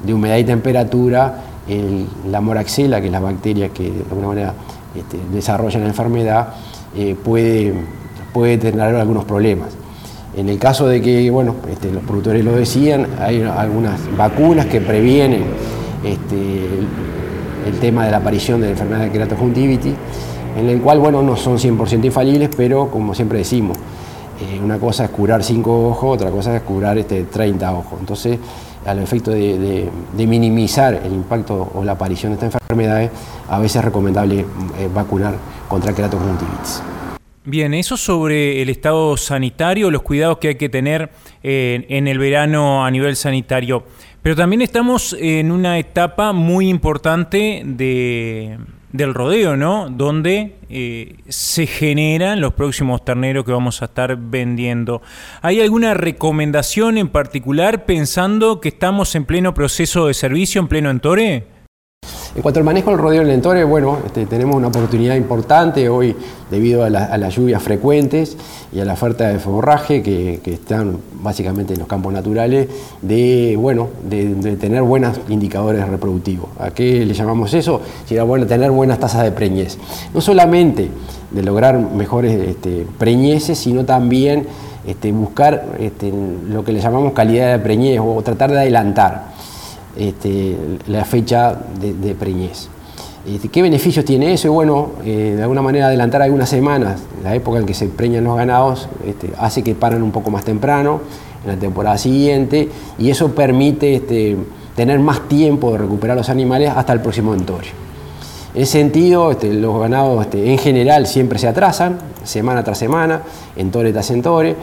de 0.05 0.13
humedad 0.13 0.37
y 0.37 0.43
temperatura, 0.43 1.41
la 2.29 2.41
moraxela, 2.41 2.99
que 2.99 3.07
es 3.07 3.11
la 3.11 3.19
bacteria 3.19 3.69
que 3.69 3.89
de 3.89 4.03
alguna 4.09 4.27
manera 4.27 4.53
este, 4.95 5.17
desarrolla 5.31 5.79
la 5.79 5.87
enfermedad, 5.87 6.53
eh, 6.95 7.15
puede, 7.21 7.73
puede 8.33 8.57
tener 8.57 8.95
algunos 8.95 9.25
problemas. 9.25 9.69
En 10.35 10.49
el 10.49 10.57
caso 10.57 10.87
de 10.87 11.01
que, 11.01 11.29
bueno, 11.29 11.55
este, 11.69 11.91
los 11.91 12.03
productores 12.03 12.43
lo 12.43 12.53
decían, 12.53 13.07
hay 13.19 13.43
algunas 13.43 13.99
vacunas 14.17 14.65
que 14.65 14.81
previenen 14.81 15.43
este, 16.03 16.65
el 17.67 17.79
tema 17.79 18.05
de 18.05 18.11
la 18.11 18.17
aparición 18.17 18.59
de 18.59 18.67
la 18.67 18.71
enfermedad 18.71 19.01
de 19.01 19.11
queratoconjuntivitis, 19.11 19.93
en 20.57 20.69
el 20.69 20.81
cual, 20.81 20.99
bueno, 20.99 21.21
no 21.21 21.35
son 21.35 21.57
100% 21.57 22.05
infalibles, 22.05 22.49
pero 22.55 22.89
como 22.89 23.13
siempre 23.13 23.39
decimos, 23.39 23.77
eh, 24.41 24.59
una 24.63 24.79
cosa 24.79 25.05
es 25.05 25.09
curar 25.11 25.43
5 25.43 25.87
ojos, 25.89 26.15
otra 26.15 26.31
cosa 26.31 26.55
es 26.55 26.63
curar 26.63 26.97
este, 26.97 27.23
30 27.23 27.71
ojos. 27.71 27.99
Entonces, 27.99 28.39
al 28.85 28.99
efecto 28.99 29.31
de, 29.31 29.89
minimizar 30.15 30.93
el 30.93 31.13
impacto 31.13 31.71
o 31.73 31.83
la 31.83 31.93
aparición 31.93 32.31
de 32.31 32.35
estas 32.45 32.61
enfermedades, 32.61 33.11
a 33.49 33.59
veces 33.59 33.77
es 33.77 33.85
recomendable 33.85 34.39
eh, 34.39 34.89
vacunar 34.93 35.35
contra 35.67 35.93
queratoconjuntivitis. 35.93 36.81
Bien, 37.45 37.73
eso 37.73 37.97
sobre 37.97 38.61
el 38.61 38.69
estado 38.69 39.17
sanitario, 39.17 39.91
los 39.91 40.01
cuidados 40.01 40.37
que 40.37 40.49
hay 40.49 40.55
que 40.55 40.69
tener 40.69 41.11
eh, 41.43 41.85
en 41.89 42.07
el 42.07 42.17
verano 42.17 42.85
a 42.85 42.91
nivel 42.91 43.17
sanitario. 43.17 43.83
Pero 44.21 44.37
también 44.37 44.61
estamos 44.61 45.13
en 45.19 45.51
una 45.51 45.77
etapa 45.77 46.31
muy 46.31 46.69
importante 46.69 47.63
de, 47.65 48.57
del 48.93 49.13
rodeo, 49.13 49.57
¿no? 49.57 49.89
Donde 49.89 50.55
eh, 50.69 51.17
se 51.27 51.67
generan 51.67 52.39
los 52.39 52.53
próximos 52.53 53.03
terneros 53.03 53.43
que 53.43 53.51
vamos 53.51 53.81
a 53.81 53.85
estar 53.85 54.15
vendiendo. 54.15 55.01
¿Hay 55.41 55.59
alguna 55.59 55.95
recomendación 55.95 56.97
en 56.97 57.09
particular 57.09 57.85
pensando 57.85 58.61
que 58.61 58.69
estamos 58.69 59.15
en 59.15 59.25
pleno 59.25 59.53
proceso 59.53 60.07
de 60.07 60.13
servicio, 60.13 60.61
en 60.61 60.67
pleno 60.67 60.91
entore? 60.91 61.52
En 62.35 62.41
cuanto 62.41 62.59
al 62.59 62.63
manejo 62.63 62.89
del 62.89 62.99
rodeo 62.99 63.21
en 63.21 63.29
el 63.29 63.65
bueno, 63.65 63.99
este, 64.03 64.25
tenemos 64.25 64.55
una 64.55 64.69
oportunidad 64.69 65.15
importante 65.15 65.87
hoy 65.87 66.15
debido 66.49 66.83
a, 66.83 66.89
las 66.89 67.35
lluvias 67.35 67.61
frecuentes 67.61 68.35
y 68.71 68.79
a 68.79 68.85
la 68.85 68.93
oferta 68.93 69.27
de 69.27 69.37
forraje 69.37 70.01
que, 70.01 70.41
están 70.45 70.97
básicamente 71.21 71.73
en 71.73 71.79
los 71.79 71.87
campos 71.87 72.11
naturales, 72.11 72.67
de, 73.03 73.55
bueno, 73.55 73.89
de, 74.09 74.55
tener 74.55 74.81
buenos 74.81 75.19
indicadores 75.29 75.87
reproductivos. 75.87 76.49
¿A 76.59 76.71
qué 76.71 77.05
le 77.05 77.13
llamamos 77.13 77.53
eso? 77.53 77.81
Si 78.07 78.15
era 78.15 78.23
bueno 78.23 78.47
tener 78.47 78.71
buenas 78.71 78.97
tasas 78.97 79.23
de 79.23 79.31
preñez. 79.31 79.77
No 80.11 80.19
solamente 80.19 80.89
de 81.29 81.43
lograr 81.43 81.77
mejores 81.77 82.49
este, 82.49 82.87
preñeces, 82.97 83.59
sino 83.59 83.85
también 83.85 84.47
este, 84.87 85.11
buscar 85.11 85.67
lo 86.49 86.63
que 86.63 86.71
le 86.71 86.79
llamamos 86.79 87.13
calidad 87.13 87.51
de 87.51 87.59
preñez 87.59 87.99
o 88.03 88.19
tratar 88.23 88.49
de 88.49 88.57
adelantar. 88.57 89.32
Este, 89.95 90.57
la 90.87 91.05
fecha 91.05 91.55
de, 91.79 92.15
preñez. 92.15 92.67
Este, 93.27 93.47
¿Qué 93.49 93.61
beneficios 93.61 94.03
tiene 94.03 94.33
eso? 94.33 94.51
Bueno, 94.51 94.93
eh, 95.05 95.33
de 95.37 95.41
alguna 95.41 95.61
manera 95.61 95.87
adelantar 95.87 96.21
algunas 96.21 96.49
semanas, 96.49 97.01
la 97.23 97.35
época 97.35 97.59
en 97.59 97.65
que 97.65 97.73
se 97.73 97.87
preñan 97.87 98.23
los 98.23 98.35
ganados, 98.35 98.89
este, 99.05 99.29
hace 99.37 99.63
que 99.63 99.75
paran 99.75 100.01
un 100.01 100.11
poco 100.11 100.31
más 100.31 100.43
temprano, 100.43 101.01
en 101.43 101.51
la 101.51 101.57
temporada 101.57 101.97
siguiente, 101.97 102.69
y 102.97 103.09
eso 103.09 103.35
permite 103.35 104.01
tener 104.75 104.99
más 104.99 105.27
tiempo 105.27 105.71
de 105.71 105.79
recuperar 105.79 106.17
los 106.17 106.29
animales 106.29 106.71
hasta 106.75 106.93
el 106.93 107.01
próximo 107.01 107.33
entorio. 107.33 107.71
En 108.55 108.61
ese 108.61 108.73
sentido, 108.73 109.35
los 109.41 109.79
ganados 109.79 110.27
en 110.33 110.57
general 110.57 111.07
siempre 111.07 111.39
se 111.39 111.47
atrasan, 111.47 111.97
semana 112.23 112.63
tras 112.63 112.77
semana, 112.77 113.23
entore 113.55 113.91
tras 113.91 114.11
entore, 114.11 114.55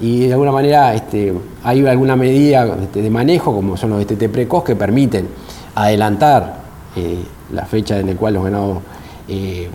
y 0.00 0.26
de 0.26 0.32
alguna 0.32 0.52
manera 0.52 0.94
este, 0.94 1.32
hay 1.64 1.84
alguna 1.86 2.14
medida 2.14 2.64
de 2.66 3.10
manejo, 3.10 3.52
como 3.52 3.76
son 3.76 3.90
los 3.90 4.06
DTT 4.06 4.28
precoz, 4.28 4.62
que 4.62 4.76
permiten 4.76 5.28
adelantar 5.74 6.58
eh, 6.94 7.18
la 7.52 7.64
fecha 7.64 7.98
en 7.98 8.06
la 8.08 8.14
cual 8.14 8.34
los 8.34 8.44
ganados 8.44 8.78
eh, 9.26 9.68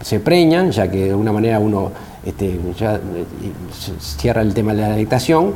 se 0.00 0.20
preñan, 0.20 0.70
ya 0.70 0.90
que 0.90 1.04
de 1.04 1.10
alguna 1.10 1.32
manera 1.32 1.58
uno 1.58 1.90
este, 2.24 2.58
ya 2.78 2.94
eh, 2.94 3.00
cierra 4.00 4.40
el 4.40 4.54
tema 4.54 4.72
de 4.72 4.80
la 4.80 4.96
dictación. 4.96 5.52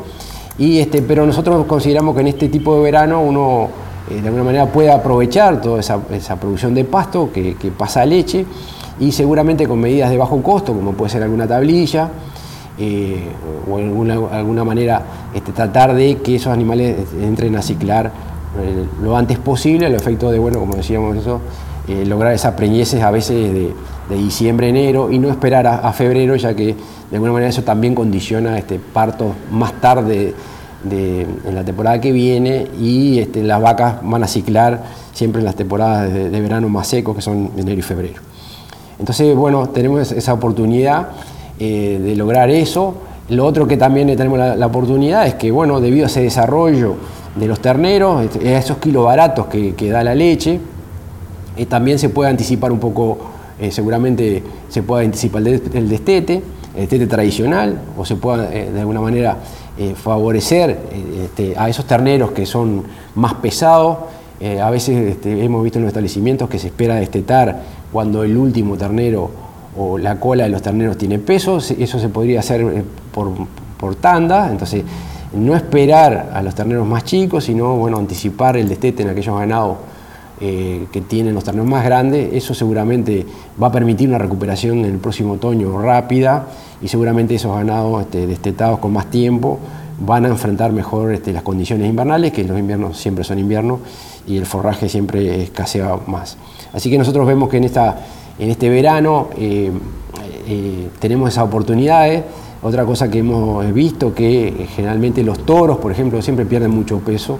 Y 0.59 0.79
este, 0.79 1.00
pero 1.00 1.25
nosotros 1.25 1.65
consideramos 1.65 2.15
que 2.15 2.21
en 2.21 2.29
este 2.29 2.49
tipo 2.49 2.77
de 2.77 2.83
verano 2.83 3.23
uno 3.23 3.69
de 4.11 4.27
alguna 4.27 4.45
manera 4.45 4.67
puede 4.67 4.91
aprovechar 4.91 5.61
toda 5.61 5.81
esa, 5.81 6.37
producción 6.37 6.75
de 6.75 6.85
pasto 6.85 7.31
que, 7.33 7.55
que 7.55 7.71
pasa 7.71 8.03
a 8.03 8.07
leche 8.07 8.45
y 8.99 9.12
seguramente 9.12 9.67
con 9.67 9.79
medidas 9.81 10.11
de 10.11 10.19
bajo 10.19 10.43
costo, 10.43 10.75
como 10.75 10.93
puede 10.93 11.11
ser 11.11 11.23
alguna 11.23 11.47
tablilla, 11.47 12.11
eh, 12.82 13.28
o 13.70 13.76
de 13.76 13.84
alguna, 13.84 14.14
alguna 14.32 14.64
manera 14.64 15.02
este, 15.34 15.52
tratar 15.52 15.94
de 15.94 16.16
que 16.16 16.37
esos 16.37 16.50
animales 16.50 16.96
entren 17.20 17.54
a 17.54 17.60
ciclar 17.60 18.06
eh, 18.06 18.87
lo 19.02 19.18
antes 19.18 19.38
posible, 19.38 19.87
el 19.87 19.94
efecto 19.94 20.30
de, 20.30 20.38
bueno, 20.38 20.58
como 20.60 20.76
decíamos 20.76 21.14
eso, 21.14 21.42
eh, 21.88 22.06
lograr 22.06 22.32
esas 22.32 22.54
preñeces 22.54 23.02
a 23.02 23.10
veces 23.10 23.52
de, 23.52 24.16
diciembre, 24.16 24.70
enero 24.70 25.12
y 25.12 25.18
no 25.18 25.28
esperar 25.28 25.66
a, 25.66 25.92
febrero, 25.92 26.34
ya 26.37 26.52
que 26.54 26.75
de 26.75 27.16
alguna 27.16 27.32
manera 27.32 27.50
eso 27.50 27.62
también 27.62 27.94
condiciona 27.94 28.58
este, 28.58 28.80
partos 28.80 29.34
más 29.52 29.75
tarde 29.75 30.34
en 30.90 31.54
la 31.54 31.62
temporada 31.62 32.00
que 32.00 32.10
viene 32.10 32.66
y 32.80 33.20
este, 33.20 33.44
las 33.44 33.60
vacas 33.60 33.96
van 34.02 34.25
a 34.25 34.26
ciclar 34.26 34.82
siempre 35.12 35.40
en 35.40 35.44
las 35.44 35.54
temporadas 35.54 36.12
de, 36.12 36.28
de 36.28 36.40
verano 36.40 36.68
más 36.68 36.88
secos, 36.88 37.14
que 37.14 37.22
son 37.22 37.50
enero 37.56 37.78
y 37.78 37.82
febrero. 37.82 38.20
Entonces, 38.99 39.37
bueno, 39.37 39.68
tenemos 39.68 40.10
esa 40.10 40.32
oportunidad 40.32 41.10
eh, 41.62 42.00
de 42.02 42.17
lograr 42.17 42.49
eso. 42.49 42.95
Lo 43.29 43.45
otro 43.45 43.69
que 43.69 43.76
también 43.76 44.07
tenemos 44.17 44.38
la, 44.38 44.67
oportunidad 44.67 45.26
es 45.26 45.35
que, 45.35 45.50
bueno, 45.50 45.79
debido 45.79 46.07
a 46.07 46.09
ese 46.09 46.23
desarrollo 46.23 46.95
de 47.37 47.47
los 47.47 47.61
terneros, 47.61 48.25
este, 48.25 48.55
a 48.55 48.59
esos 48.59 48.79
kilos 48.79 49.05
baratos 49.05 49.45
que, 49.49 49.90
da 49.90 50.02
la 50.02 50.14
leche, 50.14 50.59
eh, 51.59 51.67
también 51.67 51.99
se 51.99 52.09
puede 52.09 52.31
anticipar 52.31 52.73
un 52.73 52.79
poco, 52.79 53.19
eh, 53.61 53.71
seguramente 53.71 54.43
se 54.71 54.83
puede 54.83 55.05
anticipar 55.05 55.47
el, 55.47 55.61
destete, 55.87 56.43
el 56.75 56.81
destete 56.81 57.07
tradicional, 57.07 57.79
o 57.95 58.07
se 58.07 58.17
puede 58.17 58.73
de 58.73 58.81
alguna 58.81 59.02
manera 59.02 59.37
favorecer 59.97 60.79
este, 61.25 61.55
a 61.59 61.69
esos 61.69 61.85
terneros 61.85 62.31
que 62.31 62.47
son 62.47 62.85
más 63.14 63.35
pesados. 63.35 63.99
a 64.62 64.71
veces 64.71 65.11
este, 65.11 65.45
hemos 65.45 65.62
visto 65.62 65.79
en 65.79 65.85
los 65.85 65.90
establecimientos 65.90 66.49
que 66.49 66.59
se 66.59 66.69
espera 66.69 66.95
destetar 66.95 67.61
cuando 67.93 68.25
el 68.25 68.35
último 68.35 68.79
ternero 68.79 69.50
o 69.77 69.99
la 69.99 70.19
cola 70.19 70.45
de 70.45 70.50
los 70.50 70.62
terneros 70.62 70.99
tiene 70.99 71.19
peso, 71.19 71.59
eso 71.59 71.99
se 71.99 72.09
podría 72.09 72.41
hacer 72.41 72.61
eh, 72.61 72.85
por, 73.12 73.95
tanda, 73.97 74.50
entonces 74.50 74.85
no 75.33 75.55
esperar 75.55 76.31
a 76.35 76.43
los 76.43 76.55
terneros 76.55 76.87
más 76.87 77.05
chicos, 77.05 77.45
sino 77.45 77.77
bueno, 77.77 77.99
anticipar 77.99 78.57
el 78.57 78.69
destete 78.69 79.05
en 79.05 79.11
aquellos 79.11 79.39
ganados 79.39 79.79
eh, 80.41 80.87
que 80.93 81.00
tienen 81.03 81.35
los 81.35 81.45
terneros 81.45 81.69
más 81.69 81.85
grandes, 81.85 82.31
eso 82.33 82.53
seguramente 82.53 83.25
va 83.62 83.69
a 83.69 83.73
permitir 83.73 84.09
una 84.09 84.19
recuperación 84.19 84.81
en 84.81 84.87
el 84.87 84.99
próximo 84.99 85.35
otoño 85.35 85.81
rápida 85.81 86.47
y 86.83 86.89
seguramente 86.89 87.35
esos 87.35 87.55
ganados 87.55 88.03
este, 88.03 88.27
destetados 88.27 88.81
con 88.81 88.93
más 88.93 89.11
tiempo 89.11 89.59
van 90.00 90.25
a 90.25 90.29
enfrentar 90.29 90.73
mejor 90.73 91.12
este, 91.12 91.33
las 91.33 91.43
condiciones 91.43 91.89
invernales, 91.89 92.33
que 92.33 92.43
los 92.45 92.59
inviernos 92.59 92.99
siempre 92.99 93.23
son 93.23 93.39
inviernos 93.39 93.81
y 94.27 94.37
el 94.37 94.47
forraje 94.47 94.89
siempre 94.89 95.43
escasea 95.43 95.99
más. 96.07 96.37
Así 96.73 96.91
que 96.91 96.99
nosotros 96.99 97.27
vemos 97.27 97.49
que 97.49 97.59
en 97.59 97.65
esta 97.65 97.99
en 98.40 98.50
este 98.50 98.70
verano 98.70 99.28
eh, 99.37 99.70
eh, 100.49 100.88
tenemos 100.99 101.28
esas 101.28 101.44
oportunidades. 101.44 102.25
Otra 102.62 102.85
cosa 102.85 103.11
que 103.11 103.18
hemos 103.18 103.73
visto 103.73 104.14
que 104.14 104.66
generalmente 104.75 105.23
los 105.23 105.40
toros, 105.40 105.76
por 105.76 105.92
ejemplo, 105.92 106.20
siempre 106.23 106.47
pierden 106.47 106.70
mucho 106.70 106.99
peso. 107.00 107.38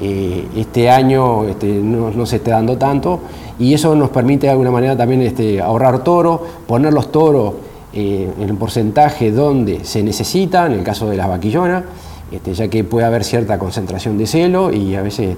Eh, 0.00 0.48
este 0.56 0.90
año 0.90 1.44
este, 1.46 1.68
no, 1.68 2.26
se 2.26 2.36
está 2.36 2.52
dando 2.52 2.76
tanto 2.76 3.20
y 3.58 3.72
eso 3.72 3.94
nos 3.94 4.10
permite 4.10 4.48
de 4.48 4.50
alguna 4.50 4.72
manera 4.72 4.96
también 4.96 5.22
este, 5.22 5.60
ahorrar 5.60 6.02
toros, 6.02 6.40
poner 6.66 6.92
los 6.92 7.12
toros 7.12 7.54
en 7.94 8.32
el 8.40 8.54
porcentaje 8.54 9.30
donde 9.30 9.84
se 9.84 10.02
necesita, 10.02 10.66
en 10.66 10.72
el 10.72 10.82
caso 10.82 11.08
de 11.08 11.16
las 11.16 11.28
vaquillonas, 11.28 11.84
este, 12.32 12.54
ya 12.54 12.66
que 12.68 12.82
puede 12.82 13.06
haber 13.06 13.22
cierta 13.22 13.58
concentración 13.58 14.16
de 14.18 14.26
celo 14.26 14.72
y 14.72 14.96
a 14.96 15.02
veces 15.02 15.36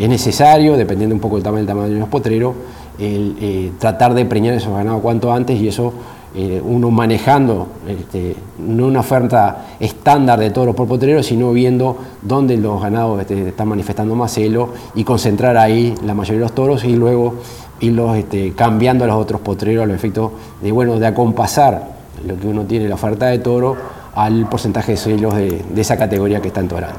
es 0.00 0.08
necesario, 0.08 0.76
dependiendo 0.76 1.14
un 1.14 1.20
poco 1.20 1.34
del 1.34 1.42
tamaño, 1.42 1.58
del 1.58 1.66
tamaño 1.66 1.94
de 1.94 2.00
los 2.00 2.08
potreros, 2.08 2.54
el, 2.98 3.36
eh, 3.40 3.72
tratar 3.78 4.14
de 4.14 4.24
preñar 4.24 4.54
esos 4.54 4.74
ganados 4.74 5.00
cuanto 5.02 5.32
antes 5.32 5.60
y 5.60 5.68
eso 5.68 5.92
eh, 6.36 6.60
uno 6.64 6.90
manejando 6.90 7.68
este, 7.86 8.34
no 8.58 8.86
una 8.86 9.00
oferta 9.00 9.66
estándar 9.78 10.40
de 10.40 10.50
toros 10.50 10.74
por 10.74 10.88
potrero, 10.88 11.22
sino 11.22 11.52
viendo 11.52 11.96
dónde 12.22 12.56
los 12.56 12.82
ganados 12.82 13.20
este, 13.20 13.48
están 13.48 13.68
manifestando 13.68 14.16
más 14.16 14.34
celo 14.34 14.70
y 14.96 15.04
concentrar 15.04 15.56
ahí 15.56 15.94
la 16.04 16.12
mayoría 16.12 16.40
de 16.40 16.44
los 16.46 16.52
toros 16.52 16.84
y 16.84 16.96
luego 16.96 17.34
irlos 17.80 18.16
este, 18.16 18.52
cambiando 18.52 19.04
a 19.04 19.06
los 19.06 19.16
otros 19.16 19.40
potreros 19.42 19.84
a 19.84 19.86
los 19.86 19.94
efectos 19.94 20.32
de, 20.60 20.72
bueno, 20.72 20.98
de 20.98 21.06
acompasar 21.06 21.94
lo 22.26 22.36
que 22.36 22.46
uno 22.48 22.62
tiene 22.62 22.88
la 22.88 22.96
oferta 22.96 23.26
de 23.26 23.38
toro 23.38 23.76
al 24.14 24.48
porcentaje 24.48 24.92
de 24.92 24.98
celos 24.98 25.34
de, 25.34 25.62
esa 25.76 25.96
categoría 25.96 26.40
que 26.40 26.48
está 26.48 26.60
entorando. 26.60 26.98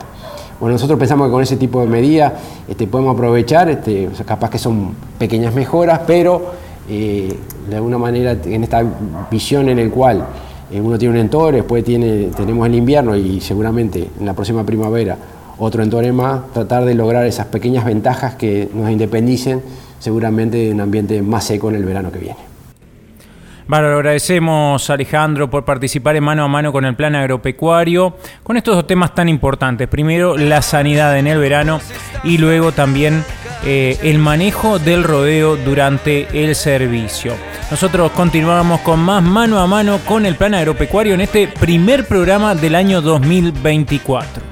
Bueno, 0.59 0.73
nosotros 0.73 0.97
pensamos 0.97 1.27
que 1.27 1.31
con 1.31 1.43
ese 1.43 1.57
tipo 1.57 1.81
de 1.81 1.87
medidas 1.87 2.33
este, 2.67 2.87
podemos 2.87 3.13
aprovechar, 3.13 3.69
este, 3.69 4.09
capaz 4.25 4.49
que 4.49 4.57
son 4.57 4.93
pequeñas 5.17 5.53
mejoras, 5.53 6.01
pero 6.07 6.53
eh, 6.89 7.37
de 7.69 7.75
alguna 7.75 7.97
manera 7.97 8.37
en 8.45 8.63
esta 8.63 8.83
visión 9.29 9.67
en 9.67 9.79
el 9.79 9.91
cual 9.91 10.25
eh, 10.71 10.79
uno 10.79 10.97
tiene 10.97 11.15
un 11.15 11.19
entore, 11.19 11.57
después 11.57 11.83
tiene, 11.83 12.29
tenemos 12.35 12.65
el 12.67 12.75
invierno 12.75 13.15
y 13.15 13.41
seguramente 13.41 14.09
en 14.19 14.25
la 14.25 14.33
próxima 14.33 14.63
primavera 14.63 15.17
otro 15.57 15.83
entore 15.83 16.11
más, 16.11 16.51
tratar 16.53 16.85
de 16.85 16.95
lograr 16.95 17.25
esas 17.25 17.47
pequeñas 17.47 17.85
ventajas 17.85 18.35
que 18.35 18.69
nos 18.73 18.89
independicen 18.89 19.61
seguramente 19.99 20.57
de 20.57 20.71
un 20.71 20.81
ambiente 20.81 21.21
más 21.21 21.45
seco 21.45 21.69
en 21.69 21.75
el 21.75 21.85
verano 21.85 22.11
que 22.11 22.19
viene. 22.19 22.54
Bueno, 23.67 23.87
agradecemos 23.87 24.87
Alejandro 24.91 25.49
por 25.49 25.65
participar 25.65 26.15
en 26.15 26.23
mano 26.23 26.43
a 26.43 26.47
mano 26.47 26.71
con 26.71 26.85
el 26.85 26.95
plan 26.95 27.15
agropecuario, 27.15 28.15
con 28.43 28.57
estos 28.57 28.75
dos 28.75 28.85
temas 28.85 29.15
tan 29.15 29.27
importantes. 29.27 29.87
Primero, 29.87 30.37
la 30.37 30.61
sanidad 30.61 31.17
en 31.17 31.25
el 31.25 31.39
verano 31.39 31.81
y 32.23 32.37
luego 32.37 32.73
también 32.73 33.23
eh, 33.65 33.97
el 34.03 34.19
manejo 34.19 34.77
del 34.77 35.03
rodeo 35.03 35.55
durante 35.55 36.27
el 36.43 36.53
servicio. 36.53 37.33
Nosotros 37.71 38.11
continuamos 38.11 38.81
con 38.81 38.99
más 38.99 39.23
mano 39.23 39.59
a 39.59 39.65
mano 39.65 39.99
con 40.05 40.27
el 40.27 40.35
plan 40.35 40.53
agropecuario 40.53 41.15
en 41.15 41.21
este 41.21 41.47
primer 41.47 42.05
programa 42.05 42.53
del 42.53 42.75
año 42.75 43.01
2024. 43.01 44.44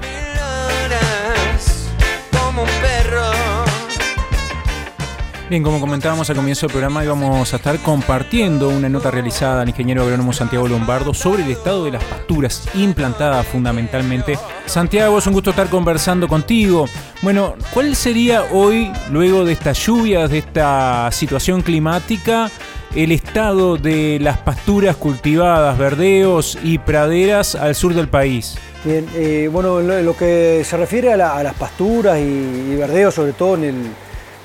Bien, 5.53 5.61
como 5.61 5.79
comentábamos 5.79 6.27
al 6.31 6.35
comienzo 6.35 6.65
del 6.65 6.71
programa, 6.71 7.03
íbamos 7.03 7.53
a 7.53 7.57
estar 7.57 7.77
compartiendo 7.77 8.69
una 8.69 8.89
nota 8.89 9.11
realizada 9.11 9.61
al 9.61 9.69
ingeniero 9.69 10.01
agrónomo 10.01 10.33
Santiago 10.33 10.67
Lombardo 10.67 11.13
sobre 11.13 11.43
el 11.43 11.51
estado 11.51 11.85
de 11.85 11.91
las 11.91 12.03
pasturas 12.03 12.67
implantadas 12.73 13.45
fundamentalmente. 13.45 14.39
Santiago, 14.65 15.19
es 15.19 15.27
un 15.27 15.33
gusto 15.33 15.51
estar 15.51 15.69
conversando 15.69 16.27
contigo. 16.27 16.87
Bueno, 17.21 17.53
¿cuál 17.71 17.95
sería 17.95 18.45
hoy, 18.51 18.91
luego 19.11 19.45
de 19.45 19.53
estas 19.53 19.77
lluvias, 19.77 20.31
de 20.31 20.39
esta 20.39 21.11
situación 21.11 21.61
climática, 21.61 22.49
el 22.95 23.11
estado 23.11 23.77
de 23.77 24.17
las 24.19 24.39
pasturas 24.39 24.95
cultivadas, 24.95 25.77
verdeos 25.77 26.57
y 26.63 26.79
praderas 26.79 27.53
al 27.53 27.75
sur 27.75 27.93
del 27.93 28.07
país? 28.07 28.57
Bien, 28.83 29.05
eh, 29.13 29.49
bueno, 29.51 29.81
en 29.81 30.03
lo, 30.03 30.17
que 30.17 30.63
se 30.65 30.77
refiere 30.77 31.13
a, 31.13 31.43
las 31.43 31.53
pasturas 31.53 32.17
y, 32.17 32.75
verdeos, 32.75 33.13
sobre 33.13 33.33
todo 33.33 33.53
en 33.53 33.63
el, 33.65 33.75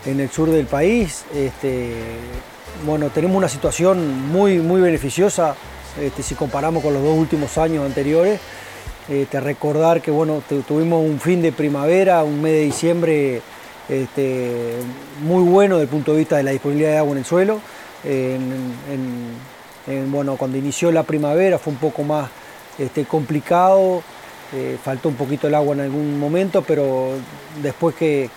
en 0.07 0.21
el 0.21 0.31
sur 0.31 0.51
del 0.51 0.67
país, 0.67 1.25
este, 1.35 1.93
bueno, 2.87 3.11
tenemos 3.11 3.37
una 3.37 3.49
situación 3.49 4.29
muy, 4.29 4.59
muy 4.59 4.81
beneficiosa 4.81 5.57
este, 6.01 6.23
si 6.23 6.35
comparamos 6.35 6.83
con 6.83 6.95
los 6.95 7.03
dos 7.03 7.17
últimos 7.17 7.59
años 7.59 7.85
anteriores. 7.85 8.41
Este, 9.09 9.41
recordar 9.41 10.03
que 10.03 10.11
bueno, 10.11 10.43
tuvimos 10.67 11.05
un 11.05 11.19
fin 11.19 11.41
de 11.41 11.51
primavera, 11.51 12.23
un 12.23 12.43
mes 12.43 12.53
de 12.53 12.61
diciembre 12.61 13.43
muy 15.23 15.43
bueno 15.45 15.77
desde 15.77 15.85
el 15.85 15.89
punto 15.89 16.13
de 16.13 16.19
vista 16.19 16.37
de 16.37 16.43
la 16.43 16.51
disponibilidad 16.51 16.91
de 16.91 16.99
agua 16.99 17.13
en 17.13 17.19
el 17.19 17.25
suelo. 17.25 17.61
bueno, 20.11 20.37
cuando 20.37 20.59
inició 20.59 20.93
la 20.93 21.05
primavera 21.05 21.59
fue 21.59 21.73
un 21.73 21.79
poco 21.79 22.03
más 22.03 22.29
complicado, 23.09 24.03
eh, 24.55 24.79
faltó 24.83 25.11
un 25.11 25.15
poquito 25.15 25.47
el 25.47 25.55
agua 25.55 25.75
en 25.75 25.83
algún 25.83 26.19
momento, 26.19 26.63
pero 26.63 27.11
después 27.63 27.95
que, 27.95 28.31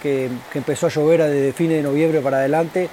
empezó 0.53 0.88
a 0.88 0.89
llover 0.89 1.24
desde 1.24 1.53
fines 1.53 1.77
de 1.77 1.84
noviembre 1.84 2.20
para 2.20 2.38
adelante, 2.38 2.89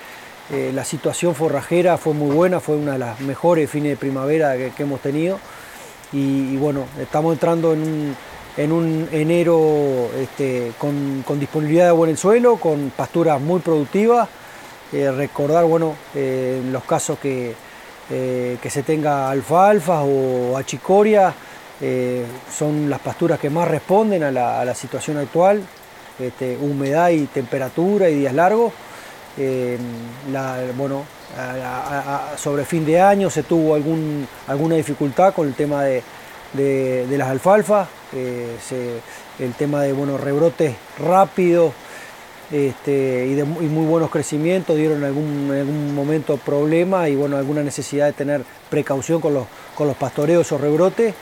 eh, 0.52 0.70
la 0.72 0.84
situación 0.84 1.34
forrajera 1.34 1.98
fue 1.98 2.14
muy 2.14 2.32
buena, 2.32 2.60
fue 2.60 2.76
una 2.76 2.92
de 2.92 3.00
las 3.00 3.18
mejores 3.20 3.68
fines 3.68 3.90
de 3.90 3.96
primavera 3.96 4.54
que, 4.56 4.82
hemos 4.82 5.00
tenido. 5.00 5.40
Y, 6.12 6.56
bueno, 6.58 6.86
estamos 7.00 7.32
entrando 7.32 7.72
en 7.72 8.72
un, 8.72 9.08
enero 9.10 10.08
este, 10.16 10.72
con, 10.78 11.24
disponibilidad 11.40 11.84
de 11.84 11.88
agua 11.88 12.06
en 12.06 12.12
el 12.12 12.18
suelo, 12.18 12.56
con 12.56 12.92
pasturas 12.96 13.40
muy 13.40 13.58
productivas. 13.60 14.28
Eh, 14.92 15.10
recordar, 15.10 15.64
bueno, 15.64 15.96
en 16.14 16.72
los 16.72 16.84
casos 16.84 17.18
que, 17.18 17.52
que 18.08 18.70
se 18.70 18.84
tenga 18.84 19.28
alfalfa 19.28 20.02
o 20.02 20.56
achicoria, 20.56 21.34
eh, 21.80 22.24
son 22.56 22.90
las 22.90 23.00
pasturas 23.00 23.38
que 23.38 23.50
más 23.50 23.68
responden 23.68 24.22
a 24.22 24.30
la, 24.30 24.74
situación 24.74 25.18
actual, 25.18 25.62
este, 26.18 26.56
humedad 26.56 27.10
y 27.10 27.26
temperatura 27.26 28.08
y 28.08 28.16
días 28.16 28.34
largos. 28.34 28.72
Eh, 29.36 29.78
bueno, 30.76 31.04
sobre 32.36 32.64
fin 32.64 32.84
de 32.84 33.00
año 33.00 33.30
se 33.30 33.44
tuvo 33.44 33.74
alguna 33.74 34.74
dificultad 34.74 35.32
con 35.32 35.46
el 35.46 35.54
tema 35.54 35.84
de, 35.84 36.02
las 37.10 37.28
alfalfas, 37.28 37.88
eh, 38.12 38.56
el 39.38 39.54
tema 39.54 39.82
de 39.82 39.92
bueno, 39.92 40.18
rebrotes 40.18 40.74
rápidos 40.98 41.72
este, 42.50 43.26
y 43.26 43.34
de 43.34 43.44
muy 43.44 43.84
buenos 43.86 44.10
crecimientos 44.10 44.74
dieron 44.74 45.04
algún, 45.04 45.50
en 45.52 45.60
algún 45.60 45.94
momento 45.94 46.38
problemas 46.38 47.08
y 47.10 47.14
bueno, 47.14 47.36
alguna 47.36 47.62
necesidad 47.62 48.06
de 48.06 48.14
tener 48.14 48.42
precaución 48.70 49.20
con 49.20 49.34
los, 49.34 49.46
con 49.74 49.86
los 49.86 49.96
pastoreos 49.96 50.50
o 50.52 50.58
rebrotes. 50.58 51.14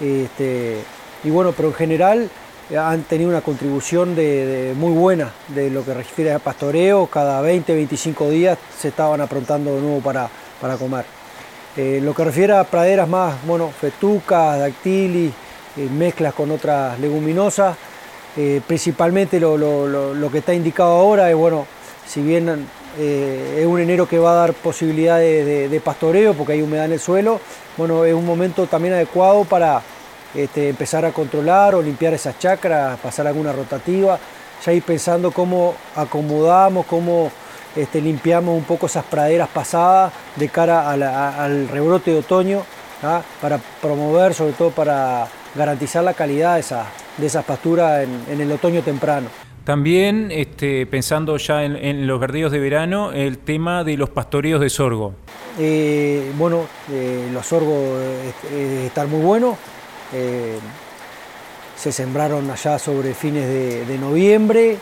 Este, 0.00 0.78
y 1.22 1.30
bueno, 1.30 1.52
pero 1.52 1.68
en 1.68 1.74
general 1.74 2.30
eh, 2.70 2.78
han 2.78 3.02
tenido 3.02 3.28
una 3.28 3.42
contribución 3.42 4.14
de, 4.14 4.74
muy 4.76 4.92
buena 4.92 5.32
de 5.48 5.70
lo 5.70 5.84
que 5.84 5.94
refiere 5.94 6.32
a 6.32 6.38
pastoreo. 6.38 7.06
Cada 7.06 7.40
20, 7.40 7.74
25 7.74 8.30
días 8.30 8.58
se 8.78 8.88
estaban 8.88 9.20
aprontando 9.20 9.74
de 9.74 9.82
nuevo 9.82 10.00
para, 10.00 10.28
para 10.60 10.76
comer. 10.76 11.04
Eh, 11.76 12.00
lo 12.02 12.14
que 12.14 12.24
refiere 12.24 12.54
a 12.54 12.64
praderas 12.64 13.08
más, 13.08 13.34
bueno, 13.46 13.70
fetucas, 13.70 14.58
dactilis, 14.58 15.32
eh, 15.76 15.88
mezclas 15.90 16.34
con 16.34 16.50
otras 16.50 16.98
leguminosas. 17.00 17.76
principalmente 18.66 19.38
lo, 19.38 20.28
que 20.32 20.38
está 20.38 20.54
indicado 20.54 20.90
ahora 20.90 21.30
es, 21.30 21.36
bueno, 21.36 21.66
si 22.06 22.20
bien 22.20 22.66
es 22.98 23.66
un 23.66 23.80
enero 23.80 24.08
que 24.08 24.18
va 24.18 24.32
a 24.32 24.34
dar 24.34 24.52
posibilidades 24.54 25.70
de 25.70 25.80
pastoreo 25.80 26.34
porque 26.34 26.54
hay 26.54 26.62
humedad 26.62 26.86
en 26.86 26.92
el 26.92 27.00
suelo, 27.00 27.40
bueno, 27.76 28.04
es 28.04 28.14
un 28.14 28.24
momento 28.24 28.66
también 28.66 28.94
adecuado 28.94 29.44
para 29.44 29.82
este, 30.34 30.68
empezar 30.68 31.04
a 31.04 31.12
controlar 31.12 31.76
o 31.76 31.82
limpiar 31.82 32.12
esas 32.14 32.38
chacras, 32.38 32.98
pasar 32.98 33.26
alguna 33.26 33.52
rotativa, 33.52 34.18
ya 34.64 34.72
ir 34.72 34.82
pensando 34.82 35.30
cómo 35.30 35.74
acomodamos, 35.94 36.86
cómo 36.86 37.30
este, 37.76 38.00
limpiamos 38.00 38.56
un 38.56 38.64
poco 38.64 38.86
esas 38.86 39.04
praderas 39.04 39.48
pasadas 39.48 40.12
de 40.36 40.48
cara 40.48 40.90
al 40.90 41.68
rebrote 41.68 42.10
de 42.10 42.18
otoño, 42.18 42.62
¿ah? 43.02 43.22
para 43.40 43.58
promover, 43.80 44.34
sobre 44.34 44.54
todo 44.54 44.70
para 44.70 45.28
garantizar 45.54 46.02
la 46.02 46.14
calidad 46.14 46.56
de, 47.18 47.26
esas 47.26 47.44
pasturas 47.44 48.04
en, 48.28 48.40
el 48.40 48.50
otoño 48.50 48.82
temprano. 48.82 49.28
También 49.64 50.30
este, 50.30 50.84
pensando 50.84 51.38
ya 51.38 51.64
en, 51.64 52.06
los 52.06 52.20
verdeos 52.20 52.52
de 52.52 52.58
verano, 52.58 53.12
el 53.12 53.38
tema 53.38 53.82
de 53.82 53.96
los 53.96 54.10
pastoreos 54.10 54.60
de 54.60 54.68
sorgo. 54.68 55.14
Eh, 55.58 56.32
bueno, 56.36 56.66
eh, 56.92 57.30
los 57.32 57.46
sorgos 57.46 57.98
eh, 58.52 58.84
están 58.86 59.10
muy 59.10 59.22
buenos. 59.22 59.56
se 61.76 61.92
sembraron 61.92 62.50
allá 62.50 62.78
sobre 62.78 63.14
fines 63.14 63.48
de, 63.48 63.98
noviembre, 63.98 64.76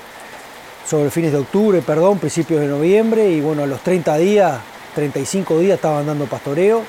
sobre 0.84 1.10
fines 1.10 1.30
de 1.30 1.38
octubre, 1.38 1.80
perdón, 1.80 2.18
principios 2.18 2.60
de 2.60 2.66
noviembre, 2.66 3.30
y 3.30 3.40
bueno, 3.40 3.62
a 3.62 3.66
los 3.66 3.80
30 3.82 4.16
días, 4.16 4.60
35 4.96 5.60
días 5.60 5.76
estaban 5.76 6.06
dando 6.06 6.26
pastoreo. 6.26 6.82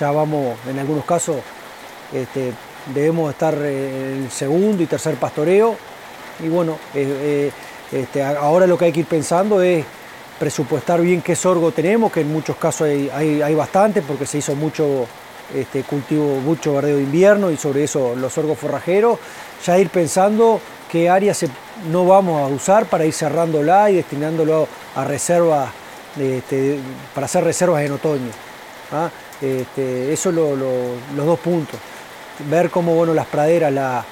Ya 0.00 0.10
vamos, 0.12 0.56
en 0.66 0.78
algunos 0.78 1.04
casos, 1.04 1.36
este, 2.10 2.52
debemos 2.94 3.30
estar 3.30 3.52
en 3.54 4.24
el 4.24 4.30
segundo 4.30 4.82
y 4.82 4.86
tercer 4.86 5.16
pastoreo. 5.16 5.76
Y 6.40 6.48
bueno, 6.48 6.78
este, 6.94 8.22
ahora 8.22 8.66
lo 8.66 8.78
que 8.78 8.86
hay 8.86 8.92
que 8.92 9.00
ir 9.00 9.06
pensando 9.06 9.60
es 9.62 9.84
presupuestar 10.38 11.00
bien 11.00 11.22
qué 11.22 11.36
sorgo 11.36 11.70
tenemos, 11.72 12.10
que 12.10 12.22
en 12.22 12.32
muchos 12.32 12.56
casos 12.56 12.88
hay, 12.88 13.54
bastante 13.54 14.02
porque 14.02 14.26
se 14.26 14.38
hizo 14.38 14.54
mucho 14.54 15.06
este, 15.54 15.82
cultivo, 15.82 16.40
mucho 16.40 16.74
verdeo 16.74 16.96
de 16.96 17.02
invierno 17.02 17.50
y 17.50 17.56
sobre 17.56 17.84
eso 17.84 18.14
los 18.16 18.32
sorgos 18.32 18.58
forrajeros, 18.58 19.18
ya 19.64 19.78
ir 19.78 19.88
pensando 19.90 20.60
qué 20.90 21.08
áreas 21.08 21.44
no 21.90 22.06
vamos 22.06 22.42
a 22.42 22.52
usar 22.52 22.86
para 22.86 23.04
ir 23.04 23.12
cerrándola 23.12 23.90
y 23.90 23.96
destinándolo 23.96 24.66
a 24.96 25.04
reservas, 25.04 25.70
este, 26.18 26.78
para 27.14 27.26
hacer 27.26 27.44
reservas 27.44 27.82
en 27.84 27.92
otoño. 27.92 28.30
¿ah? 28.92 29.10
Eso 29.40 30.30
son 30.30 30.36
los 31.16 31.26
dos 31.26 31.38
puntos. 31.40 31.78
Ver 32.48 32.70
cómo 32.70 32.94
bueno, 32.94 33.14
las 33.14 33.26
praderas 33.26 34.04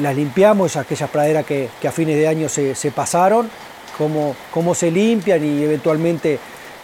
las 0.00 0.14
limpiamos, 0.14 0.76
aquellas 0.76 1.10
praderas 1.10 1.44
que, 1.44 1.68
a 1.86 1.92
fines 1.92 2.16
de 2.16 2.28
año 2.28 2.48
se 2.48 2.92
pasaron, 2.94 3.50
cómo, 4.52 4.74
se 4.74 4.90
limpian 4.90 5.44
y 5.44 5.62
eventualmente 5.62 6.38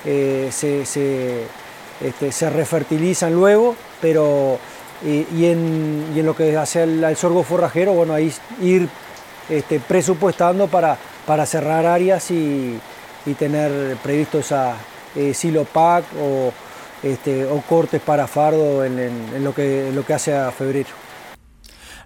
eh, 0.05 0.49
este, 0.49 2.33
se, 2.33 2.51
refertilizan 2.51 3.35
luego, 3.35 3.75
pero 4.01 4.59
y, 5.05 5.47
en, 5.47 6.13
lo 6.25 6.37
que 6.37 6.57
hace 6.57 6.83
al, 6.83 7.17
sorgo 7.17 7.43
forrajero, 7.43 7.93
bueno, 7.93 8.15
ahí 8.15 8.33
ir 8.61 8.89
este, 9.49 9.81
presupuestando 9.81 10.67
para, 10.69 10.99
para 11.27 11.47
cerrar 11.47 11.87
áreas 11.87 12.31
y, 12.31 12.79
tener 13.41 13.97
previsto 14.05 14.39
esa 14.39 14.77
eh, 15.17 15.35
silo 15.35 15.65
pack 15.65 16.05
o, 16.17 16.53
este, 17.03 17.45
o 17.45 17.61
cortes 17.63 18.01
para 18.01 18.29
fardo 18.29 18.85
en, 18.85 19.43
lo 19.43 19.53
que, 19.53 19.89
en 19.89 19.97
lo 19.97 20.07
que 20.07 20.15
hace 20.15 20.33
a 20.33 20.53
febrero. 20.53 21.06